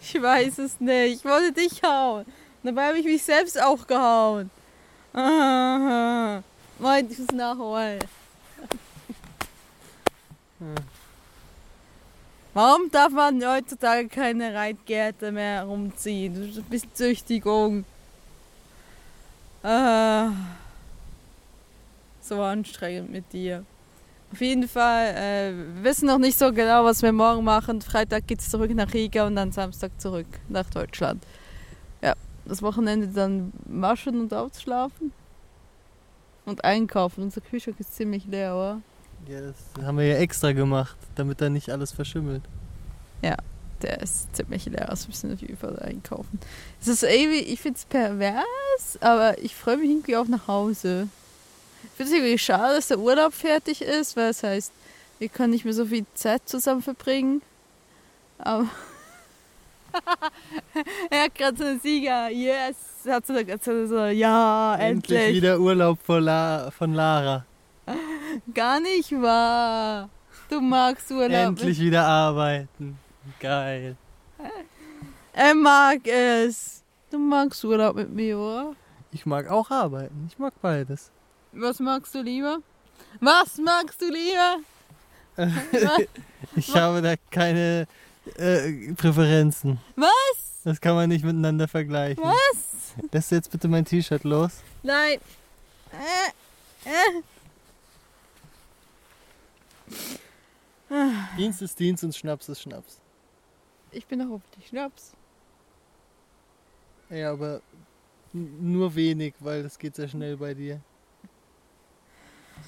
Ich 0.00 0.20
weiß 0.20 0.58
es 0.58 0.80
nicht. 0.80 1.16
Ich 1.16 1.24
wollte 1.24 1.52
dich 1.52 1.82
hauen. 1.82 2.24
Dabei 2.66 2.88
habe 2.88 2.98
ich 2.98 3.04
mich 3.04 3.22
selbst 3.22 3.62
auch 3.62 3.86
gehauen. 3.86 4.50
Ah, 5.14 6.42
Wollte 6.80 7.12
ich 7.12 7.18
es 7.20 7.28
nachholen. 7.28 8.00
Warum 12.52 12.90
darf 12.90 13.12
man 13.12 13.40
heutzutage 13.46 14.08
keine 14.08 14.52
Reitgärte 14.52 15.30
mehr 15.30 15.62
rumziehen? 15.62 16.34
Das 16.34 16.50
ist 16.50 16.58
ein 16.58 16.64
bisschen 16.64 16.94
Züchtigung. 16.94 17.84
Ah, 19.62 20.32
so 22.20 22.42
anstrengend 22.42 23.12
mit 23.12 23.32
dir. 23.32 23.64
Auf 24.32 24.40
jeden 24.40 24.68
Fall, 24.68 25.14
äh, 25.14 25.52
wir 25.76 25.84
wissen 25.84 26.06
noch 26.06 26.18
nicht 26.18 26.36
so 26.36 26.52
genau, 26.52 26.84
was 26.84 27.00
wir 27.00 27.12
morgen 27.12 27.44
machen. 27.44 27.80
Freitag 27.80 28.26
geht 28.26 28.40
es 28.40 28.50
zurück 28.50 28.74
nach 28.74 28.92
Riga 28.92 29.24
und 29.24 29.36
dann 29.36 29.52
Samstag 29.52 29.92
zurück 30.00 30.26
nach 30.48 30.68
Deutschland. 30.68 31.22
Ja, 32.46 32.48
das 32.48 32.62
Wochenende 32.62 33.08
dann 33.08 33.52
waschen 33.64 34.20
und 34.20 34.32
ausschlafen. 34.32 35.12
Und 36.44 36.64
einkaufen. 36.64 37.22
Unser 37.22 37.40
Kühlschrank 37.40 37.80
ist 37.80 37.94
ziemlich 37.94 38.24
leer, 38.26 38.54
oder? 38.54 38.80
Ja, 39.26 39.40
das 39.40 39.84
haben 39.84 39.98
wir 39.98 40.06
ja 40.06 40.16
extra 40.16 40.52
gemacht, 40.52 40.96
damit 41.16 41.40
da 41.40 41.48
nicht 41.48 41.70
alles 41.70 41.90
verschimmelt. 41.90 42.42
Der 43.82 44.00
ist 44.00 44.34
ziemlich 44.34 44.66
leer. 44.66 44.88
Also 44.88 45.08
müssen 45.08 45.32
auf 45.32 45.40
jeden 45.40 45.56
Fall 45.56 45.78
einkaufen. 45.78 46.40
Es 46.80 46.88
ist 46.88 47.02
irgendwie, 47.02 47.40
ich 47.40 47.60
finde 47.60 47.78
es 47.78 47.84
pervers, 47.84 48.98
aber 49.00 49.38
ich 49.42 49.54
freue 49.54 49.76
mich 49.76 49.90
irgendwie 49.90 50.16
auch 50.16 50.28
nach 50.28 50.48
Hause. 50.48 51.08
Ich 51.84 51.90
finde 51.90 52.12
es 52.12 52.18
irgendwie 52.18 52.38
schade, 52.38 52.76
dass 52.76 52.88
der 52.88 52.98
Urlaub 52.98 53.34
fertig 53.34 53.82
ist, 53.82 54.16
weil 54.16 54.30
es 54.30 54.42
heißt, 54.42 54.72
wir 55.18 55.28
können 55.28 55.50
nicht 55.50 55.64
mehr 55.64 55.74
so 55.74 55.86
viel 55.86 56.06
Zeit 56.14 56.48
zusammen 56.48 56.82
verbringen. 56.82 57.42
Aber. 58.38 58.68
er 61.10 61.24
hat 61.24 61.34
gerade 61.34 61.56
so 61.56 61.64
einen 61.64 61.80
Sieger, 61.80 62.30
yes! 62.30 62.76
Er 63.04 63.14
hat 63.16 63.26
so, 63.26 63.34
so, 63.62 63.86
so 63.86 64.04
ja, 64.06 64.74
Endlich 64.76 65.18
endlich. 65.18 65.36
wieder 65.36 65.58
Urlaub 65.60 65.98
von, 66.02 66.22
La 66.22 66.70
von 66.70 66.92
Lara. 66.94 67.44
Gar 68.52 68.80
nicht 68.80 69.12
wahr. 69.12 70.08
Du 70.50 70.60
magst 70.60 71.10
Urlaub. 71.10 71.30
Endlich 71.30 71.78
wieder 71.78 72.04
arbeiten. 72.04 72.98
Geil. 73.40 73.96
Er 75.32 75.54
mag 75.54 76.06
es. 76.06 76.82
Du 77.10 77.18
magst 77.18 77.64
Urlaub 77.64 77.96
mit 77.96 78.10
mir, 78.12 78.38
oder? 78.38 78.74
Ich 79.12 79.24
mag 79.24 79.48
auch 79.48 79.70
arbeiten. 79.70 80.26
Ich 80.28 80.38
mag 80.38 80.52
beides. 80.60 81.10
Was 81.52 81.78
magst 81.78 82.14
du 82.14 82.22
lieber? 82.22 82.58
Was 83.20 83.56
magst 83.58 84.00
du 84.02 84.06
lieber? 84.06 84.58
Ich 86.54 86.74
habe 86.74 87.02
da 87.02 87.14
keine 87.30 87.86
äh, 88.36 88.92
Präferenzen. 88.94 89.78
Was? 89.94 90.62
Das 90.64 90.80
kann 90.80 90.94
man 90.94 91.08
nicht 91.08 91.24
miteinander 91.24 91.68
vergleichen. 91.68 92.22
Was? 92.24 92.94
Lässt 93.12 93.30
du 93.30 93.36
jetzt 93.36 93.50
bitte 93.50 93.68
mein 93.68 93.84
T-Shirt 93.84 94.24
los? 94.24 94.62
Nein. 94.82 95.18
Äh, 95.92 96.30
äh. 96.88 97.22
Dienst 101.36 101.62
ist 101.62 101.78
Dienst 101.78 102.04
und 102.04 102.14
Schnaps 102.14 102.48
ist 102.48 102.62
Schnaps. 102.62 103.00
Ich 103.90 104.06
bin 104.06 104.18
doch 104.18 104.30
auf 104.30 104.42
die 104.56 104.66
Schnaps. 104.66 105.12
Ja, 107.10 107.32
aber 107.32 107.60
nur 108.32 108.94
wenig, 108.94 109.34
weil 109.40 109.62
das 109.62 109.78
geht 109.78 109.94
sehr 109.94 110.08
schnell 110.08 110.36
bei 110.36 110.54
dir. 110.54 110.80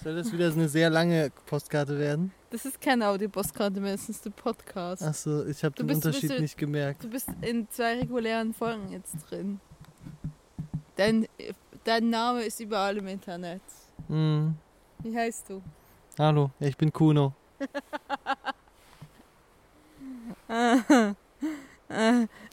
Soll 0.02 0.16
das 0.16 0.32
wieder 0.32 0.50
so 0.52 0.58
eine 0.58 0.68
sehr 0.68 0.90
lange 0.90 1.30
Postkarte 1.46 1.98
werden? 1.98 2.32
Das 2.50 2.64
ist 2.64 2.80
keine 2.80 3.08
Audiopostkarte 3.08 3.80
mehr, 3.80 3.92
das 3.92 4.08
ist 4.08 4.24
ein 4.26 4.32
Podcast. 4.32 5.02
Achso, 5.02 5.44
ich 5.46 5.62
habe 5.64 5.74
den 5.74 5.86
bist- 5.86 6.04
Unterschied 6.06 6.28
bist- 6.30 6.40
nicht 6.40 6.56
gemerkt. 6.58 7.04
Du 7.04 7.10
bist 7.10 7.28
in 7.42 7.68
zwei 7.70 7.98
regulären 7.98 8.54
Folgen 8.54 8.90
jetzt 8.92 9.14
drin. 9.28 9.60
Dein, 10.96 11.26
dein 11.84 12.08
Name 12.10 12.42
ist 12.44 12.60
überall 12.60 12.96
im 12.96 13.06
Internet. 13.08 13.62
Hm. 14.08 14.54
Wie 15.00 15.16
heißt 15.16 15.50
du? 15.50 15.62
Hallo, 16.18 16.50
ich 16.60 16.76
bin 16.76 16.92
Kuno. 16.92 17.32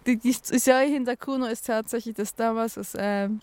Die, 0.05 0.17
die 0.17 0.33
Story 0.33 0.89
hinter 0.89 1.15
Kuno 1.17 1.45
ist 1.47 1.65
tatsächlich, 1.67 2.15
dass 2.15 2.33
damals 2.35 2.77
es 2.77 2.93
ähm, 2.97 3.41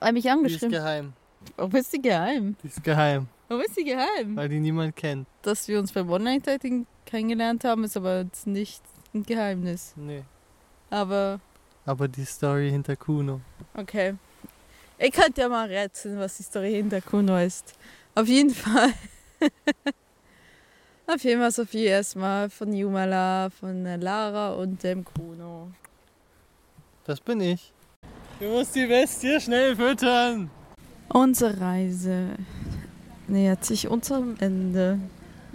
er 0.00 0.12
mich 0.12 0.30
angeschrieben 0.30 0.70
geheim. 0.70 1.12
Warum 1.56 1.74
ist 1.76 1.92
die 1.92 2.02
geheim? 2.02 2.56
Die 2.62 2.66
ist 2.68 2.82
geheim, 2.82 3.28
Warum 3.48 3.62
ist 3.64 3.76
die 3.76 3.84
geheim? 3.84 4.34
weil 4.36 4.48
die 4.48 4.58
niemand 4.60 4.96
kennt. 4.96 5.26
Dass 5.42 5.68
wir 5.68 5.78
uns 5.78 5.92
beim 5.92 6.10
Online-Dating 6.10 6.86
kennengelernt 7.04 7.64
haben, 7.64 7.84
ist 7.84 7.96
aber 7.96 8.22
jetzt 8.22 8.46
nicht 8.46 8.82
ein 9.14 9.22
Geheimnis. 9.22 9.92
Nee. 9.96 10.24
Aber 10.90 11.40
Aber 11.84 12.08
die 12.08 12.24
Story 12.24 12.70
hinter 12.70 12.96
Kuno. 12.96 13.40
okay. 13.74 14.14
Ich 14.98 15.12
könnte 15.12 15.42
ja 15.42 15.48
mal 15.48 15.68
rätseln, 15.68 16.18
was 16.18 16.38
die 16.38 16.42
Story 16.42 16.72
hinter 16.72 17.00
Kuno 17.02 17.36
ist. 17.36 17.74
Auf 18.14 18.26
jeden 18.26 18.54
Fall. 18.54 18.92
Auf 21.06 21.22
jeden 21.22 21.40
Fall 21.40 21.50
Sophie 21.52 21.84
erstmal 21.84 22.50
von 22.50 22.72
Jumala, 22.72 23.50
von 23.50 23.84
Lara 24.00 24.54
und 24.54 24.82
dem 24.82 25.04
Kuno. 25.04 25.70
Das 27.04 27.20
bin 27.20 27.40
ich. 27.40 27.72
Du 28.40 28.46
musst 28.48 28.74
die 28.74 28.86
Bestie 28.86 29.40
schnell 29.40 29.76
füttern. 29.76 30.50
Unsere 31.08 31.60
Reise 31.60 32.30
nähert 33.28 33.64
sich 33.64 33.88
unserem 33.88 34.36
Ende. 34.38 34.98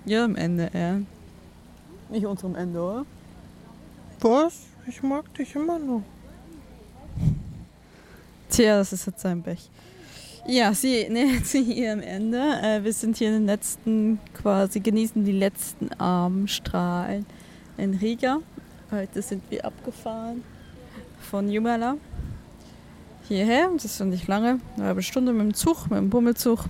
Ihrem 0.05 0.35
Ende, 0.35 0.71
ja. 0.73 0.99
Nicht 2.09 2.25
unserem 2.25 2.55
Ende, 2.55 2.81
oder? 2.81 3.05
Was? 4.19 4.67
Ich 4.87 5.03
mag 5.03 5.33
dich 5.33 5.55
immer 5.55 5.77
noch. 5.77 6.03
Tja, 8.49 8.77
das 8.77 8.93
ist 8.93 9.05
jetzt 9.05 9.21
sein 9.21 9.41
Pech. 9.41 9.69
Ja, 10.47 10.73
sie 10.73 11.07
nähert 11.09 11.45
sich 11.45 11.67
ihrem 11.67 12.01
Ende. 12.01 12.39
Äh, 12.63 12.83
wir 12.83 12.93
sind 12.93 13.17
hier 13.17 13.27
in 13.27 13.33
den 13.33 13.45
letzten, 13.45 14.19
quasi 14.33 14.79
genießen 14.79 15.23
die 15.23 15.31
letzten 15.31 15.91
Abendstrahlen 15.93 17.25
in 17.77 17.93
Riga. 17.93 18.39
Heute 18.89 19.21
sind 19.21 19.43
wir 19.49 19.63
abgefahren 19.63 20.43
von 21.19 21.49
Jumala 21.49 21.97
hierher. 23.35 23.69
Das 23.73 23.85
ist 23.85 23.99
noch 23.99 24.07
nicht 24.07 24.27
lange, 24.27 24.59
eine 24.75 24.85
halbe 24.85 25.01
Stunde 25.01 25.33
mit 25.33 25.41
dem 25.41 25.53
Zug, 25.53 25.89
mit 25.89 25.99
dem 25.99 26.09
Bummelzug. 26.09 26.65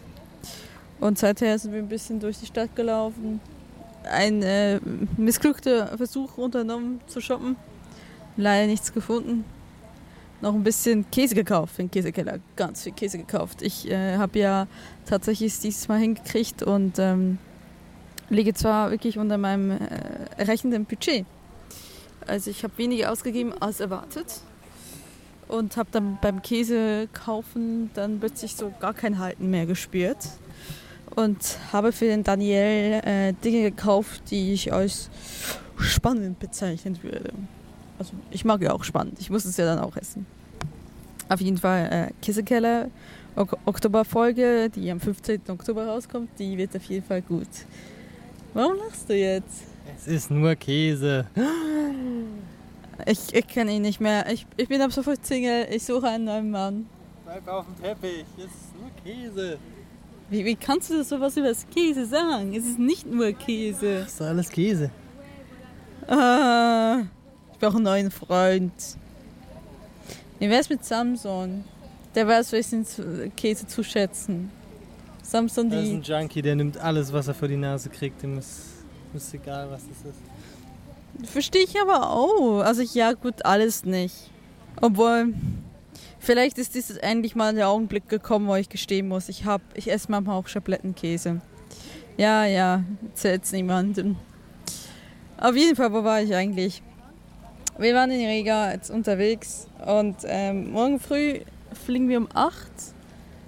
Und 0.99 1.17
seither 1.17 1.57
sind 1.57 1.73
wir 1.73 1.79
ein 1.79 1.89
bisschen 1.89 2.19
durch 2.19 2.39
die 2.39 2.45
Stadt 2.45 2.75
gelaufen. 2.75 3.39
Ein 4.03 4.41
äh, 4.41 4.79
missglückter 5.17 5.97
Versuch 5.97 6.37
unternommen 6.37 7.01
zu 7.07 7.21
shoppen. 7.21 7.55
Leider 8.37 8.67
nichts 8.67 8.93
gefunden 8.93 9.43
noch 10.41 10.53
ein 10.53 10.63
bisschen 10.63 11.09
Käse 11.11 11.35
gekauft 11.35 11.77
den 11.77 11.89
Käsekeller. 11.89 12.39
Ganz 12.55 12.83
viel 12.83 12.93
Käse 12.93 13.17
gekauft. 13.17 13.61
Ich 13.61 13.89
äh, 13.89 14.17
habe 14.17 14.39
ja 14.39 14.67
tatsächlich 15.05 15.53
es 15.53 15.59
dieses 15.59 15.87
Mal 15.87 15.99
hingekriegt 15.99 16.63
und 16.63 16.97
ähm, 16.99 17.37
liege 18.29 18.53
zwar 18.53 18.91
wirklich 18.91 19.17
unter 19.17 19.37
meinem 19.37 19.71
äh, 19.71 19.77
errechnenden 20.37 20.85
Budget. 20.85 21.25
Also 22.27 22.49
ich 22.49 22.63
habe 22.63 22.77
weniger 22.77 23.11
ausgegeben 23.11 23.53
als 23.59 23.79
erwartet 23.79 24.41
und 25.51 25.77
habe 25.77 25.89
dann 25.91 26.17
beim 26.21 26.41
Käse 26.41 27.07
kaufen 27.13 27.91
dann 27.93 28.19
plötzlich 28.19 28.55
so 28.55 28.71
gar 28.79 28.93
kein 28.93 29.19
Halten 29.19 29.49
mehr 29.49 29.65
gespürt 29.65 30.17
und 31.15 31.59
habe 31.71 31.91
für 31.91 32.05
den 32.05 32.23
Daniel 32.23 33.01
äh, 33.03 33.33
Dinge 33.43 33.69
gekauft, 33.69 34.23
die 34.31 34.53
ich 34.53 34.71
als 34.73 35.09
spannend 35.77 36.39
bezeichnen 36.39 36.97
würde. 37.03 37.33
Also 37.99 38.13
ich 38.31 38.45
mag 38.45 38.61
ja 38.61 38.71
auch 38.71 38.83
spannend. 38.83 39.19
Ich 39.19 39.29
muss 39.29 39.45
es 39.45 39.57
ja 39.57 39.65
dann 39.65 39.79
auch 39.79 39.95
essen. 39.97 40.25
Auf 41.29 41.41
jeden 41.41 41.57
Fall 41.57 41.89
äh, 41.91 42.13
Kissekeller 42.21 42.89
ok 43.35 43.57
Oktoberfolge, 43.65 44.69
die 44.69 44.91
am 44.91 44.99
15. 44.99 45.41
Oktober 45.49 45.85
rauskommt, 45.85 46.29
die 46.39 46.57
wird 46.57 46.75
auf 46.75 46.83
jeden 46.83 47.05
Fall 47.05 47.21
gut. 47.21 47.47
Warum 48.53 48.77
lachst 48.77 49.09
du 49.09 49.15
jetzt? 49.15 49.63
Es 49.97 50.07
ist 50.07 50.31
nur 50.31 50.55
Käse. 50.55 51.25
Ich, 53.05 53.33
ich 53.33 53.47
kenne 53.47 53.71
ihn 53.73 53.81
nicht 53.81 53.99
mehr. 53.99 54.29
Ich, 54.31 54.45
ich 54.57 54.67
bin 54.67 54.81
ab 54.81 54.91
sofort 54.91 55.25
Single. 55.25 55.67
Ich 55.71 55.83
suche 55.83 56.07
einen 56.07 56.25
neuen 56.25 56.51
Mann. 56.51 56.87
Bleib 57.25 57.47
auf 57.47 57.65
dem 57.65 57.83
Teppich. 57.83 58.25
Es 58.37 58.43
ist 58.45 58.75
nur 58.79 58.89
Käse. 59.03 59.57
Wie, 60.29 60.45
wie 60.45 60.55
kannst 60.55 60.89
du 60.89 60.97
das 60.97 61.09
sowas 61.09 61.35
über 61.37 61.49
das 61.49 61.65
Käse 61.69 62.05
sagen? 62.05 62.53
Es 62.55 62.65
ist 62.65 62.79
nicht 62.79 63.05
nur 63.05 63.31
Käse. 63.33 63.99
Das 63.99 64.07
ist 64.09 64.21
doch 64.21 64.25
alles 64.27 64.49
Käse. 64.49 64.89
Ah, 66.07 67.01
ich 67.53 67.59
brauche 67.59 67.75
einen 67.75 67.83
neuen 67.83 68.11
Freund. 68.11 68.71
Wie 70.39 70.49
wär's 70.49 70.69
mit 70.69 70.83
Samson? 70.83 71.63
Der 72.15 72.27
weiß, 72.27 72.51
welchen 72.51 72.85
Käse 73.35 73.67
zu 73.67 73.83
schätzen. 73.83 74.51
Samson, 75.23 75.69
Das 75.69 75.83
ist 75.83 75.89
die. 75.89 75.95
ein 75.95 76.01
Junkie, 76.21 76.41
der 76.41 76.55
nimmt 76.55 76.77
alles, 76.77 77.13
was 77.13 77.27
er 77.27 77.33
vor 77.33 77.47
die 77.47 77.55
Nase 77.55 77.89
kriegt. 77.89 78.21
Dem 78.23 78.37
ist, 78.37 78.83
ist 79.13 79.33
egal, 79.33 79.69
was 79.69 79.83
das 79.87 80.11
ist. 80.11 80.19
Verstehe 81.23 81.63
ich 81.63 81.79
aber 81.79 82.09
auch. 82.09 82.61
Also 82.61 82.81
ja, 82.81 83.13
gut, 83.13 83.45
alles 83.45 83.85
nicht. 83.85 84.31
Obwohl, 84.81 85.33
vielleicht 86.19 86.57
ist 86.57 86.75
dieses 86.75 86.97
endlich 86.97 87.35
mal 87.35 87.53
der 87.53 87.69
Augenblick 87.69 88.09
gekommen, 88.09 88.47
wo 88.47 88.55
ich 88.55 88.69
gestehen 88.69 89.07
muss, 89.07 89.29
ich 89.29 89.45
hab, 89.45 89.61
ich 89.75 89.91
esse 89.91 90.09
manchmal 90.09 90.37
auch 90.37 90.47
Schablettenkäse. 90.47 91.41
Ja, 92.17 92.45
ja, 92.45 92.83
zählt's 93.13 93.51
niemandem. 93.51 94.15
Auf 95.37 95.55
jeden 95.55 95.75
Fall, 95.75 95.91
wo 95.93 96.03
war 96.03 96.21
ich 96.21 96.35
eigentlich? 96.35 96.83
Wir 97.77 97.95
waren 97.95 98.11
in 98.11 98.27
Riga 98.27 98.71
jetzt 98.71 98.91
unterwegs 98.91 99.67
und 99.85 100.17
ähm, 100.25 100.71
morgen 100.71 100.99
früh 100.99 101.39
fliegen 101.85 102.09
wir 102.09 102.17
um 102.17 102.27
8, 102.33 102.69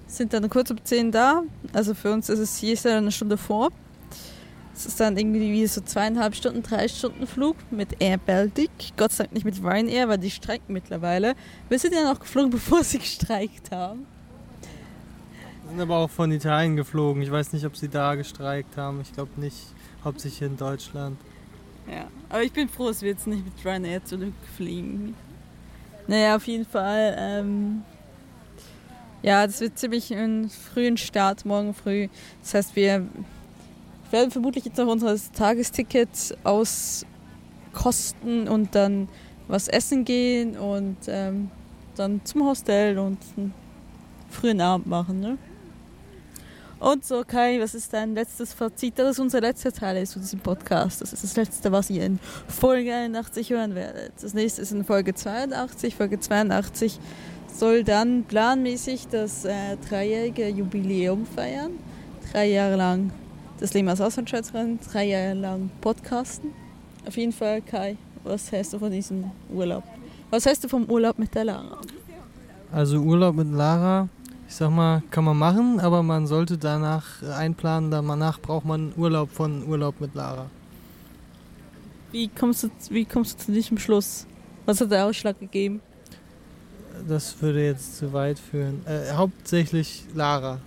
sind 0.06 0.32
dann 0.32 0.48
kurz 0.48 0.70
um 0.70 0.82
10 0.82 1.12
da. 1.12 1.42
Also 1.72 1.94
für 1.94 2.12
uns 2.12 2.28
ist 2.28 2.38
es 2.38 2.56
hier 2.56 2.72
ist 2.72 2.86
eine 2.86 3.12
Stunde 3.12 3.36
vor. 3.36 3.70
Es 4.74 4.86
ist 4.86 4.98
dann 4.98 5.16
irgendwie 5.16 5.52
wie 5.52 5.66
so 5.66 5.80
zweieinhalb 5.80 6.34
Stunden, 6.34 6.62
drei 6.62 6.88
Stunden 6.88 7.26
Flug 7.28 7.56
mit 7.70 8.00
Air 8.00 8.18
Baltic. 8.18 8.70
Gott 8.96 9.12
sei 9.12 9.24
Dank 9.24 9.34
nicht 9.34 9.44
mit 9.44 9.62
Ryanair, 9.62 10.08
weil 10.08 10.18
die 10.18 10.30
streiken 10.30 10.72
mittlerweile. 10.72 11.36
Wir 11.68 11.78
sind 11.78 11.94
ja 11.94 12.02
noch 12.02 12.18
geflogen, 12.18 12.50
bevor 12.50 12.82
sie 12.82 12.98
gestreikt 12.98 13.70
haben. 13.70 14.06
Wir 15.62 15.70
sind 15.70 15.80
aber 15.80 15.96
auch 15.98 16.10
von 16.10 16.32
Italien 16.32 16.74
geflogen. 16.74 17.22
Ich 17.22 17.30
weiß 17.30 17.52
nicht, 17.52 17.64
ob 17.64 17.76
sie 17.76 17.88
da 17.88 18.16
gestreikt 18.16 18.76
haben. 18.76 19.00
Ich 19.00 19.12
glaube 19.12 19.40
nicht. 19.40 19.56
Hauptsächlich 20.04 20.42
in 20.42 20.56
Deutschland. 20.56 21.18
Ja, 21.90 22.08
aber 22.28 22.42
ich 22.42 22.52
bin 22.52 22.68
froh, 22.68 22.88
dass 22.88 23.00
wir 23.00 23.10
jetzt 23.10 23.26
nicht 23.26 23.44
mit 23.44 23.64
Ryanair 23.64 24.04
zurückfliegen. 24.04 25.14
Naja, 26.06 26.36
auf 26.36 26.46
jeden 26.46 26.66
Fall. 26.66 27.16
Ähm, 27.18 27.82
ja, 29.22 29.46
das 29.46 29.60
wird 29.60 29.78
ziemlich 29.78 30.14
einen 30.14 30.50
frühen 30.50 30.98
Start 30.98 31.46
morgen 31.46 31.72
früh. 31.72 32.08
Das 32.42 32.54
heißt, 32.54 32.76
wir 32.76 33.06
werden 34.10 34.30
vermutlich 34.30 34.64
jetzt 34.64 34.78
noch 34.78 34.86
unser 34.86 35.16
Tagesticket 35.32 36.36
auskosten 36.44 37.06
und 38.48 38.74
dann 38.74 39.08
was 39.48 39.68
essen 39.68 40.04
gehen 40.04 40.56
und 40.56 40.96
ähm, 41.06 41.50
dann 41.96 42.20
zum 42.24 42.44
Hostel 42.46 42.98
und 42.98 43.18
einen 43.36 43.54
frühen 44.30 44.60
Abend 44.60 44.86
machen. 44.86 45.20
Ne? 45.20 45.38
Und 46.80 47.04
so, 47.04 47.22
Kai, 47.26 47.58
was 47.60 47.74
ist 47.74 47.92
dein 47.92 48.14
letztes 48.14 48.52
Fazit? 48.52 48.98
Das 48.98 49.12
ist 49.12 49.18
unser 49.18 49.40
letzter 49.40 49.72
Teil 49.72 50.06
zu 50.06 50.18
diesem 50.18 50.40
Podcast. 50.40 51.00
Das 51.00 51.12
ist 51.12 51.24
das 51.24 51.36
letzte, 51.36 51.72
was 51.72 51.88
ihr 51.88 52.04
in 52.04 52.18
Folge 52.48 52.94
81 52.94 53.50
hören 53.50 53.74
werdet. 53.74 54.12
Das 54.20 54.34
nächste 54.34 54.62
ist 54.62 54.72
in 54.72 54.84
Folge 54.84 55.14
82. 55.14 55.94
Folge 55.94 56.20
82 56.20 56.98
soll 57.54 57.84
dann 57.84 58.24
planmäßig 58.24 59.08
das 59.08 59.44
äh, 59.44 59.76
dreijährige 59.88 60.48
Jubiläum 60.48 61.24
feiern. 61.26 61.72
Drei 62.32 62.46
Jahre 62.46 62.76
lang 62.76 63.12
das 63.64 63.72
Leben 63.72 63.88
als 63.88 64.02
Auslandschweizerin, 64.02 64.78
drei 64.92 65.04
Jahre 65.06 65.32
lang 65.32 65.70
Podcasten. 65.80 66.50
Auf 67.06 67.16
jeden 67.16 67.32
Fall, 67.32 67.62
Kai, 67.62 67.96
was 68.22 68.52
hältst 68.52 68.74
du 68.74 68.78
von 68.78 68.92
diesem 68.92 69.30
Urlaub? 69.48 69.82
Was 70.28 70.44
hältst 70.44 70.64
du 70.64 70.68
vom 70.68 70.84
Urlaub 70.84 71.18
mit 71.18 71.34
der 71.34 71.44
Lara? 71.44 71.78
Also 72.70 72.98
Urlaub 72.98 73.34
mit 73.36 73.50
Lara, 73.50 74.10
ich 74.46 74.54
sag 74.54 74.70
mal, 74.70 75.02
kann 75.10 75.24
man 75.24 75.38
machen, 75.38 75.80
aber 75.80 76.02
man 76.02 76.26
sollte 76.26 76.58
danach 76.58 77.22
einplanen, 77.22 77.90
danach 77.90 78.38
braucht 78.38 78.66
man 78.66 78.92
Urlaub 78.98 79.30
von 79.30 79.66
Urlaub 79.66 79.98
mit 79.98 80.14
Lara. 80.14 80.50
Wie 82.12 82.28
kommst 82.28 82.64
du, 82.64 82.68
wie 82.90 83.06
kommst 83.06 83.40
du 83.40 83.44
zu 83.46 83.52
diesem 83.52 83.78
Schluss? 83.78 84.26
Was 84.66 84.78
hat 84.82 84.90
der 84.90 85.06
Ausschlag 85.06 85.40
gegeben? 85.40 85.80
Das 87.08 87.40
würde 87.40 87.64
jetzt 87.64 87.96
zu 87.96 88.12
weit 88.12 88.38
führen. 88.38 88.82
Äh, 88.84 89.14
hauptsächlich 89.14 90.04
Lara. 90.14 90.60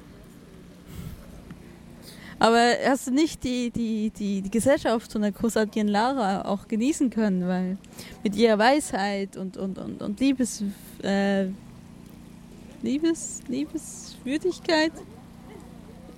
Aber 2.40 2.60
hast 2.86 3.08
du 3.08 3.12
nicht 3.12 3.44
die, 3.44 3.72
die, 3.72 4.12
die, 4.12 4.42
die 4.42 4.52
Gesellschaft 4.52 5.12
von 5.12 5.24
der 5.24 5.32
großartigen 5.32 5.88
Lara 5.88 6.46
auch 6.46 6.68
genießen 6.68 7.10
können, 7.10 7.48
weil 7.48 7.78
mit 8.24 8.36
ihrer 8.36 8.60
Weisheit 8.60 9.38
und, 9.38 9.58
und, 9.58 9.80
und, 9.80 10.02
und 10.02 10.20
Liebes, 10.20 10.64
äh, 11.02 11.46
Liebes, 12.84 13.42
Liebeswürdigkeit, 13.48 14.92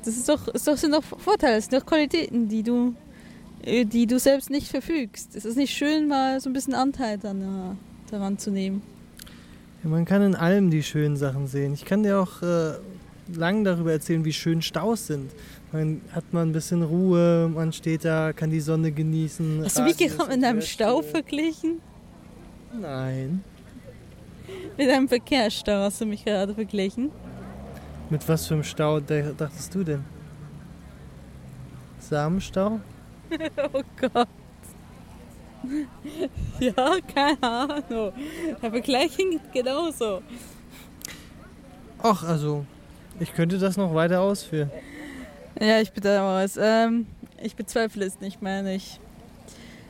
das 0.04 0.18
ist 0.18 0.28
doch, 0.28 0.48
ist 0.50 0.68
doch, 0.68 0.78
sind 0.78 0.92
doch 0.94 1.04
Vorteile, 1.04 1.56
das 1.56 1.66
sind 1.66 1.82
doch 1.82 1.86
Qualitäten, 1.86 2.50
die 2.50 2.64
du, 2.64 2.96
äh, 3.64 3.86
die 3.86 4.06
du 4.06 4.20
selbst 4.20 4.50
nicht 4.50 4.68
verfügst. 4.68 5.36
Es 5.36 5.46
ist 5.46 5.56
nicht 5.56 5.74
schön, 5.74 6.10
mal 6.10 6.42
so 6.42 6.50
ein 6.50 6.54
bisschen 6.54 6.74
Anteil 6.74 7.18
daran, 7.18 7.78
daran 8.12 8.38
zu 8.38 8.52
nehmen. 8.52 8.82
Ja, 9.84 9.90
man 9.90 10.04
kann 10.04 10.22
in 10.22 10.36
allem 10.36 10.70
die 10.70 10.84
schönen 10.84 11.16
Sachen 11.16 11.48
sehen. 11.48 11.74
Ich 11.74 11.86
kann 11.86 12.04
dir 12.04 12.20
auch 12.20 12.42
äh, 12.42 12.74
lang 13.34 13.64
darüber 13.64 13.92
erzählen, 13.94 14.26
wie 14.26 14.34
schön 14.34 14.62
Staus 14.62 15.08
sind. 15.08 15.32
Man 15.72 16.02
hat 16.14 16.34
man 16.34 16.50
ein 16.50 16.52
bisschen 16.52 16.82
Ruhe, 16.82 17.48
man 17.54 17.72
steht 17.72 18.04
da, 18.04 18.34
kann 18.34 18.50
die 18.50 18.60
Sonne 18.60 18.92
genießen. 18.92 19.62
Hast 19.64 19.78
du 19.78 19.84
mich 19.84 19.98
gerade 19.98 20.36
mit 20.36 20.44
einem. 20.44 20.62
Stau 20.62 21.02
verglichen? 21.04 21.80
Nein. 22.80 23.44
Mit 24.78 24.90
einem 24.90 25.08
Verkehrsstau 25.08 25.82
hast 25.84 26.02
du 26.02 26.06
mich 26.06 26.26
gerade 26.26 26.56
verglichen. 26.56 27.12
Mit 28.10 28.28
was 28.28 28.48
für 28.48 28.56
einem 28.56 28.64
Stau 28.64 29.00
da- 29.00 29.32
dachtest 29.38 29.76
du 29.76 29.84
denn? 29.84 30.04
Samenstau? 32.00 32.80
Oh 33.74 33.82
Gott. 34.02 34.28
Ja, 36.60 36.74
keine 37.14 37.44
Ahnung. 37.44 38.14
Der 38.62 38.72
Vergleich 38.72 39.16
hinkt 39.16 39.52
genauso. 39.54 40.22
Ach, 42.02 42.24
also, 42.24 42.66
ich 43.20 43.34
könnte 43.34 43.58
das 43.60 43.76
noch 43.78 43.94
weiter 43.94 44.22
ausführen. 44.22 44.72
Ja, 45.60 45.82
ich 45.82 45.92
bedauere 45.92 46.44
es. 46.44 46.58
Ähm, 46.58 47.06
ich 47.42 47.56
bezweifle 47.56 48.06
es 48.06 48.20
nicht, 48.22 48.42
meine 48.42 48.76
ich. 48.76 49.00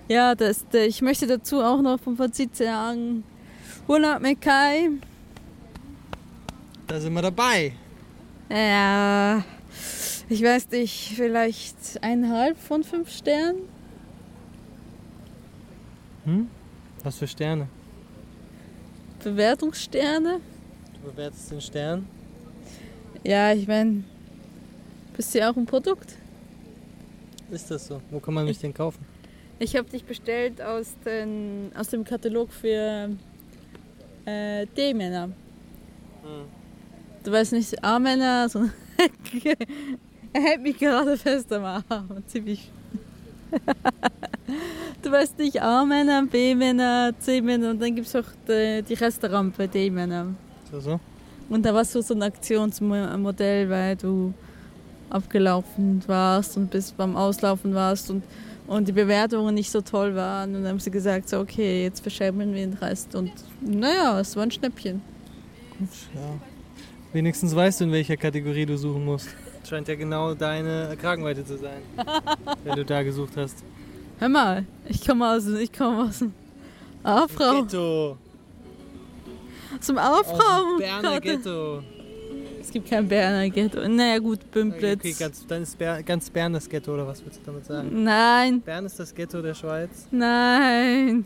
Ja, 0.07 0.33
das, 0.33 0.65
ich 0.73 1.01
möchte 1.01 1.27
dazu 1.27 1.61
auch 1.61 1.81
noch 1.81 1.99
vom 1.99 2.17
Fazit 2.17 2.55
sagen, 2.55 3.23
Urlaub 3.87 4.21
mit 4.21 4.41
Kai. 4.41 4.89
Da 6.87 6.99
sind 6.99 7.13
wir 7.13 7.21
dabei. 7.21 7.73
Ja, 8.49 9.43
ich 10.27 10.41
weiß 10.41 10.71
nicht, 10.71 11.13
vielleicht 11.15 11.75
eineinhalb 12.01 12.57
von 12.57 12.83
fünf 12.83 13.11
Sternen. 13.11 13.59
Hm? 16.25 16.49
Was 17.03 17.17
für 17.17 17.27
Sterne? 17.27 17.67
Bewertungssterne. 19.23 20.39
Du 20.93 21.11
bewertest 21.11 21.51
den 21.51 21.61
Stern? 21.61 22.07
Ja, 23.23 23.53
ich 23.53 23.67
meine, 23.67 24.03
bist 25.19 25.35
du 25.35 25.39
ja 25.39 25.51
auch 25.51 25.57
ein 25.57 25.65
Produkt? 25.65 26.15
Ist 27.51 27.69
das 27.69 27.87
so? 27.87 27.99
Wo 28.09 28.21
kann 28.21 28.33
man 28.33 28.45
mich 28.45 28.57
denn 28.57 28.73
kaufen? 28.73 29.05
Ich 29.59 29.75
habe 29.75 29.89
dich 29.89 30.05
bestellt 30.05 30.61
aus, 30.61 30.95
den, 31.05 31.73
aus 31.77 31.89
dem 31.89 32.05
Katalog 32.05 32.53
für 32.53 33.09
äh, 34.23 34.65
D-Männer. 34.77 35.29
Du 37.21 37.31
weißt 37.33 37.51
nicht 37.51 37.83
A-Männer, 37.83 38.47
sondern 38.47 38.71
er 40.31 40.41
hält 40.41 40.61
mich 40.61 40.77
gerade 40.77 41.17
fest 41.17 41.51
am 41.51 41.65
Arm. 41.65 41.83
Ziemlich. 42.27 42.71
du 45.01 45.11
weißt 45.11 45.37
nicht 45.37 45.61
A-Männer, 45.61 46.27
B-Männer, 46.27 47.11
C-Männer 47.19 47.71
und 47.71 47.81
dann 47.81 47.93
gibt 47.93 48.07
es 48.07 48.15
auch 48.15 48.31
die, 48.47 48.83
die 48.87 48.93
Restaurantrampe 48.93 49.67
D-Männer. 49.67 50.27
So, 50.71 50.79
so? 50.79 50.99
Und 51.49 51.65
da 51.65 51.73
warst 51.73 51.93
du 51.93 52.01
so 52.01 52.13
ein 52.13 52.23
Aktionsmodell, 52.23 53.69
weil 53.69 53.97
du 53.97 54.33
abgelaufen 55.09 56.01
warst 56.07 56.57
und 56.57 56.69
bis 56.71 56.91
beim 56.91 57.15
Auslaufen 57.15 57.73
warst 57.73 58.09
und, 58.09 58.23
und 58.67 58.87
die 58.87 58.91
Bewertungen 58.91 59.55
nicht 59.55 59.71
so 59.71 59.81
toll 59.81 60.15
waren. 60.15 60.55
Und 60.55 60.63
dann 60.63 60.71
haben 60.71 60.79
sie 60.79 60.91
gesagt, 60.91 61.29
so, 61.29 61.39
okay, 61.39 61.83
jetzt 61.83 62.01
verschämen 62.01 62.53
wir 62.53 62.65
den 62.67 62.73
Rest. 62.73 63.15
Und 63.15 63.31
naja, 63.61 64.19
es 64.19 64.35
war 64.35 64.43
ein 64.43 64.51
Schnäppchen. 64.51 65.01
Gut, 65.77 65.89
ja. 66.15 66.21
Wenigstens 67.13 67.55
weißt 67.55 67.79
du, 67.81 67.85
in 67.85 67.91
welcher 67.91 68.17
Kategorie 68.17 68.65
du 68.65 68.77
suchen 68.77 69.03
musst. 69.03 69.29
Scheint 69.67 69.87
ja 69.87 69.95
genau 69.95 70.33
deine 70.33 70.95
Kragenweite 70.99 71.43
zu 71.45 71.57
sein, 71.57 71.81
wenn 72.63 72.75
du 72.75 72.85
da 72.85 73.03
gesucht 73.03 73.33
hast. 73.35 73.57
Hör 74.19 74.29
mal, 74.29 74.65
ich 74.87 75.05
komme 75.05 75.29
aus, 75.29 75.47
ich 75.47 75.71
komme 75.71 76.03
aus 76.03 76.19
dem 76.19 76.33
A-Frau. 77.03 77.63
Ghetto. 77.63 78.17
Zum 79.79 79.97
Aus 79.97 80.27
A-Frau. 80.27 80.63
dem 80.71 80.77
Berner 80.79 81.21
Ghetto. 81.21 81.83
Es 82.69 82.73
gibt 82.73 82.87
kein 82.87 83.07
Berner 83.07 83.49
Ghetto. 83.49 83.79
Naja, 83.87 84.19
gut, 84.19 84.51
Bümplitz. 84.51 84.99
Okay, 84.99 85.15
ganz, 85.17 85.47
dann 85.47 85.63
ist 85.63 85.75
Ber, 85.75 86.03
ganz 86.03 86.29
Bern 86.29 86.53
das 86.53 86.69
Ghetto, 86.69 86.93
oder 86.93 87.07
was 87.07 87.25
willst 87.25 87.39
du 87.39 87.45
damit 87.47 87.65
sagen? 87.65 88.03
Nein, 88.03 88.61
Bern 88.61 88.85
ist 88.85 88.99
das 88.99 89.15
Ghetto 89.15 89.41
der 89.41 89.55
Schweiz. 89.55 90.05
nein. 90.11 91.25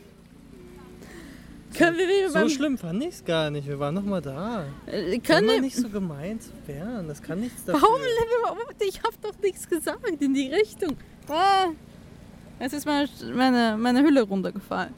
Können 1.78 1.98
wir 1.98 2.08
wieder 2.08 2.30
So 2.30 2.48
schlimm 2.48 2.78
fand 2.78 3.04
ich 3.04 3.10
es 3.16 3.26
gar 3.26 3.50
nicht. 3.52 3.68
Wir 3.68 3.78
waren 3.78 3.94
noch 3.96 4.06
mal 4.06 4.22
da. 4.22 4.68
Äh, 4.86 5.20
Können 5.20 5.50
wir 5.50 5.60
nicht 5.60 5.76
so 5.76 5.90
gemeint 5.90 6.44
Bern. 6.66 7.10
Das 7.10 7.22
kann 7.22 7.42
nichts 7.42 7.66
dafür. 7.66 7.82
Warum? 7.82 8.00
Ich 8.88 9.04
habe 9.04 9.16
doch 9.22 9.38
nichts 9.42 9.68
gesagt 9.68 10.22
in 10.22 10.34
die 10.34 10.48
Richtung. 10.48 10.96
Ah, 11.28 11.66
jetzt 12.62 12.72
ist 12.74 12.86
meine, 12.86 13.10
meine, 13.36 13.76
meine 13.78 14.02
Hülle 14.02 14.22
runtergefallen. 14.22 14.94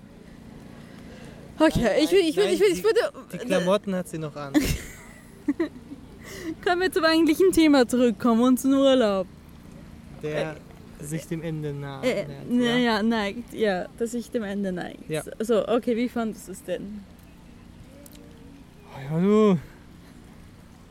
Okay, 1.58 2.03
ich, 2.03 2.12
will, 2.12 2.19
ich, 2.19 2.36
will, 2.36 2.43
Nein, 2.45 2.53
ich, 2.53 2.60
will, 2.60 2.67
ich 2.67 2.77
die- 2.77 2.84
würde. 2.84 2.99
Die 3.34 3.38
Klamotten 3.39 3.95
hat 3.95 4.08
sie 4.10 4.19
noch 4.19 4.36
an. 4.36 4.53
Können 6.61 6.81
wir 6.81 6.91
zum 6.91 7.03
eigentlichen 7.03 7.51
Thema 7.51 7.88
zurückkommen, 7.88 8.41
unseren 8.41 8.73
Urlaub. 8.73 9.27
Der 10.23 10.55
sich 10.99 11.27
dem 11.27 11.41
Ende 11.43 11.73
nahe 11.73 12.03
Äh, 12.03 12.25
nähert, 12.47 12.49
naja, 12.49 13.03
neigt, 13.03 13.53
ja, 13.53 13.85
dass 13.97 14.11
sich 14.11 14.31
dem 14.31 14.43
Ende 14.43 14.71
neigt. 14.71 15.09
Ja. 15.09 15.23
So, 15.39 15.67
okay, 15.67 15.95
wie 15.95 16.09
fandest 16.09 16.47
du 16.47 16.51
es 16.53 16.63
denn? 16.63 17.03
Oh, 18.93 19.13
ja, 19.13 19.19
du. 19.19 19.59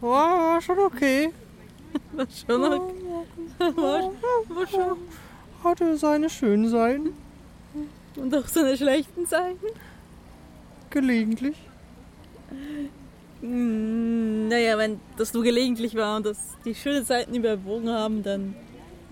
Oh, 0.03 0.07
war 0.07 0.61
schon 0.61 0.79
okay. 0.79 1.31
War 2.13 2.27
schon 2.29 2.61
noch. 2.61 2.93
War, 3.77 4.11
war 4.49 4.67
schon. 4.67 4.97
Hatte 5.63 5.97
seine 5.97 6.29
schönen 6.29 6.69
Seiten. 6.69 7.15
Und 8.17 8.35
auch 8.35 8.47
seine 8.49 8.77
schlechten 8.77 9.27
Seiten? 9.27 9.67
Gelegentlich. 10.91 11.57
Hm, 13.45 14.49
naja, 14.49 14.79
wenn 14.79 14.99
das 15.19 15.35
nur 15.35 15.43
gelegentlich 15.43 15.95
war 15.95 16.17
und 16.17 16.25
dass 16.25 16.39
die 16.65 16.75
schönen 16.75 17.05
Seiten 17.05 17.35
überwogen 17.35 17.91
haben, 17.91 18.23
dann 18.23 18.55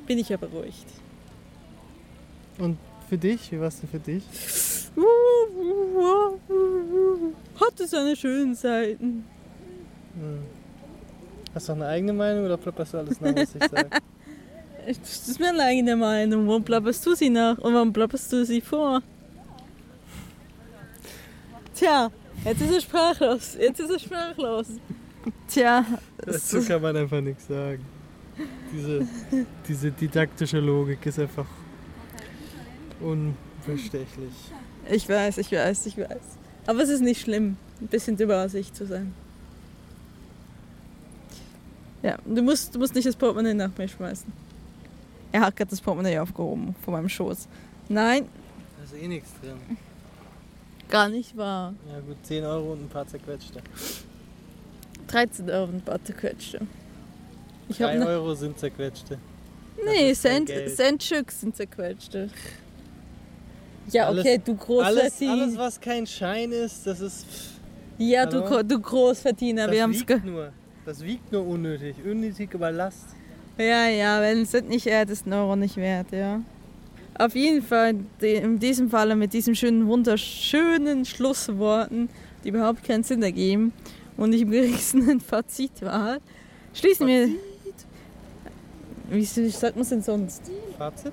bin 0.06 0.18
ich 0.18 0.30
ja 0.30 0.38
beruhigt. 0.38 0.86
Und 2.58 2.78
für 3.10 3.18
dich? 3.18 3.52
Wie 3.52 3.60
war 3.60 3.68
es 3.68 3.80
denn 3.80 3.90
für 3.90 3.98
dich? 3.98 4.24
Hatte 7.60 7.86
seine 7.86 8.16
schönen 8.16 8.54
Seiten. 8.54 9.26
Hm. 10.14 10.38
Hast 11.54 11.68
du 11.68 11.72
noch 11.72 11.82
eine 11.82 11.88
eigene 11.88 12.14
Meinung 12.14 12.46
oder 12.46 12.56
plapperst 12.56 12.94
du 12.94 12.98
alles 12.98 13.20
nach, 13.20 13.36
was 13.36 13.54
ich 13.54 13.62
sage? 13.62 13.90
Das 14.86 15.28
ist 15.28 15.40
meine 15.40 15.62
eigene 15.62 15.94
Meinung. 15.94 16.48
Warum 16.48 16.64
plapperst 16.64 17.04
du 17.04 17.14
sie 17.14 17.28
nach 17.28 17.58
und 17.58 17.74
warum 17.74 17.92
plapperst 17.92 18.32
du 18.32 18.46
sie 18.46 18.62
vor? 18.62 19.02
Tja, 21.74 22.10
jetzt 22.44 22.60
ist 22.60 22.72
er 22.72 22.80
sprachlos. 22.80 23.56
Jetzt 23.58 23.80
ist 23.80 23.90
er 23.90 23.98
sprachlos. 23.98 24.66
Tja, 25.48 25.84
Dazu 26.18 26.62
kann 26.64 26.82
man 26.82 26.96
einfach 26.96 27.20
nichts 27.20 27.46
sagen. 27.46 27.84
Diese, 28.72 29.06
diese 29.68 29.90
didaktische 29.92 30.58
Logik 30.58 31.04
ist 31.06 31.18
einfach 31.18 31.46
unbestechlich. 33.00 34.32
ich 34.90 35.08
weiß, 35.08 35.38
ich 35.38 35.52
weiß, 35.52 35.86
ich 35.86 35.98
weiß. 35.98 36.38
Aber 36.66 36.80
es 36.80 36.88
ist 36.88 37.00
nicht 37.02 37.20
schlimm, 37.20 37.56
ein 37.80 37.86
bisschen 37.88 38.16
über 38.18 38.48
sich 38.48 38.72
zu 38.72 38.86
sein. 38.86 39.12
Ja, 42.02 42.16
du 42.24 42.42
musst, 42.42 42.74
du 42.74 42.78
musst 42.78 42.94
nicht 42.94 43.06
das 43.06 43.14
Portemonnaie 43.14 43.54
nach 43.54 43.70
mir 43.76 43.86
schmeißen. 43.88 44.32
Er 45.30 45.42
hat 45.42 45.56
gerade 45.56 45.70
das 45.70 45.80
Portemonnaie 45.80 46.18
aufgehoben 46.18 46.74
von 46.84 46.94
meinem 46.94 47.08
Schoß. 47.08 47.46
Nein, 47.88 48.26
Da 48.78 48.84
ist 48.84 48.94
eh 49.00 49.06
nichts 49.08 49.30
drin. 49.40 49.56
Gar 50.92 51.08
nicht 51.08 51.34
wahr. 51.36 51.74
Ja 51.90 52.00
gut, 52.00 52.18
10 52.22 52.44
Euro 52.44 52.72
und 52.72 52.84
ein 52.84 52.88
paar 52.88 53.06
zerquetschte. 53.06 53.62
13 55.08 55.48
Euro 55.50 55.64
und 55.64 55.84
Barte 55.84 56.12
quetschte. 56.12 56.60
Ich 57.68 57.80
habe 57.80 57.94
3 57.94 57.98
ne, 57.98 58.06
Euro 58.08 58.34
sind 58.34 58.58
zerquetschte. 58.58 59.18
Nee, 59.82 60.12
Cent. 60.12 60.50
Centstück 60.76 61.32
sind 61.32 61.56
zerquetschte. 61.56 62.28
Ja, 63.90 64.08
Alles- 64.08 64.24
okay, 64.24 64.40
du 64.44 64.52
Alles, 64.52 64.64
Großverdiener. 64.66 65.32
alles, 65.32 65.56
was 65.56 65.80
kein 65.80 66.06
Schein 66.06 66.52
ist, 66.52 66.86
das 66.86 67.00
ist. 67.00 67.26
ja, 67.96 68.26
du, 68.26 68.44
Hallo? 68.44 68.62
Du 68.62 68.78
Großverdiener. 68.78 69.66
Das 69.66 69.74
Wir 69.74 69.82
haben's 69.82 70.06
ge 70.06 70.16
wiegt 70.16 70.26
nur. 70.26 70.52
Das 70.84 71.02
wiegt 71.02 71.32
nur 71.32 71.46
unnötig. 71.46 71.96
Unnötige 72.04 72.58
Ballast. 72.58 73.08
Ja, 73.56 73.88
ja, 73.88 74.20
wenn 74.20 74.42
es 74.42 74.52
nicht 74.52 74.86
wert, 74.86 75.08
ist 75.08 75.26
ein 75.26 75.32
Euro 75.32 75.56
nicht 75.56 75.76
wert, 75.76 76.12
ja. 76.12 76.42
Auf 77.18 77.34
jeden 77.34 77.62
Fall, 77.62 77.94
in 78.20 78.58
diesem 78.58 78.88
Falle 78.90 79.14
mit 79.16 79.32
diesen 79.32 79.54
schönen, 79.54 79.86
wunderschönen 79.86 81.04
Schlussworten, 81.04 82.08
die 82.42 82.48
überhaupt 82.48 82.82
keinen 82.84 83.04
Sinn 83.04 83.22
ergeben 83.22 83.72
und 84.16 84.30
nicht 84.30 84.42
im 84.42 84.50
geringsten 84.50 85.20
Fazit 85.20 85.82
war, 85.82 86.18
schließen 86.74 87.06
wir. 87.06 87.28
Wie 89.10 89.24
sagt 89.24 89.76
man 89.76 89.82
es 89.82 89.90
denn 89.90 90.02
sonst? 90.02 90.50
Fazit? 90.78 91.12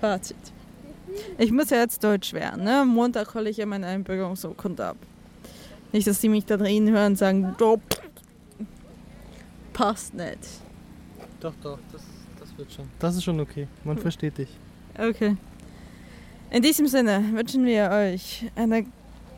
Fazit. 0.00 0.36
Ich 1.38 1.52
muss 1.52 1.70
ja 1.70 1.78
jetzt 1.78 2.02
Deutsch 2.02 2.32
werden. 2.32 2.64
Ne? 2.64 2.80
Am 2.80 2.88
Montag 2.88 3.34
hole 3.34 3.48
ich 3.48 3.56
ja 3.58 3.66
meine 3.66 3.86
Einbürgerungsurkunde 3.86 4.84
ab. 4.84 4.96
Nicht, 5.92 6.08
dass 6.08 6.18
die 6.20 6.28
mich 6.28 6.44
da 6.44 6.56
drin 6.56 6.90
hören 6.90 7.12
und 7.12 7.16
sagen, 7.18 7.54
"Do- 7.56 7.80
passt 9.72 10.12
nicht. 10.14 10.38
Doch, 11.38 11.52
doch, 11.62 11.78
das 11.92 12.02
wird 12.56 12.72
schon. 12.72 12.88
Das 12.98 13.16
ist 13.16 13.24
schon 13.24 13.40
okay. 13.40 13.66
Man 13.84 13.98
versteht 13.98 14.38
dich. 14.38 14.48
Okay. 14.98 15.36
In 16.50 16.62
diesem 16.62 16.86
Sinne 16.86 17.22
wünschen 17.32 17.64
wir 17.66 17.90
euch 17.90 18.50
eine 18.54 18.86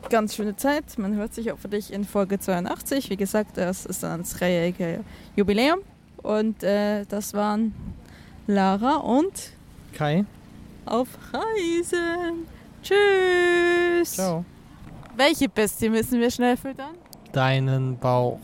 ganz 0.09 0.35
schöne 0.35 0.55
Zeit. 0.55 0.97
Man 0.97 1.15
hört 1.15 1.33
sich 1.33 1.51
auch 1.51 1.57
für 1.57 1.67
dich 1.67 1.91
in 1.91 2.03
Folge 2.05 2.39
82. 2.39 3.09
Wie 3.09 3.17
gesagt, 3.17 3.57
das 3.57 3.85
ist 3.85 4.03
dann 4.03 4.21
das 4.21 4.31
dreijährige 4.33 5.03
Jubiläum. 5.35 5.79
Und 6.21 6.63
äh, 6.63 7.05
das 7.05 7.33
waren 7.33 7.73
Lara 8.47 8.97
und 8.97 9.31
Kai. 9.93 10.25
auf 10.85 11.07
Reisen. 11.33 12.45
Tschüss. 12.83 14.13
Ciao. 14.13 14.45
Welche 15.15 15.49
Bestie 15.49 15.89
müssen 15.89 16.19
wir 16.19 16.29
schnell 16.29 16.55
füttern? 16.57 16.95
Deinen 17.33 17.97
Bauch. 17.97 18.39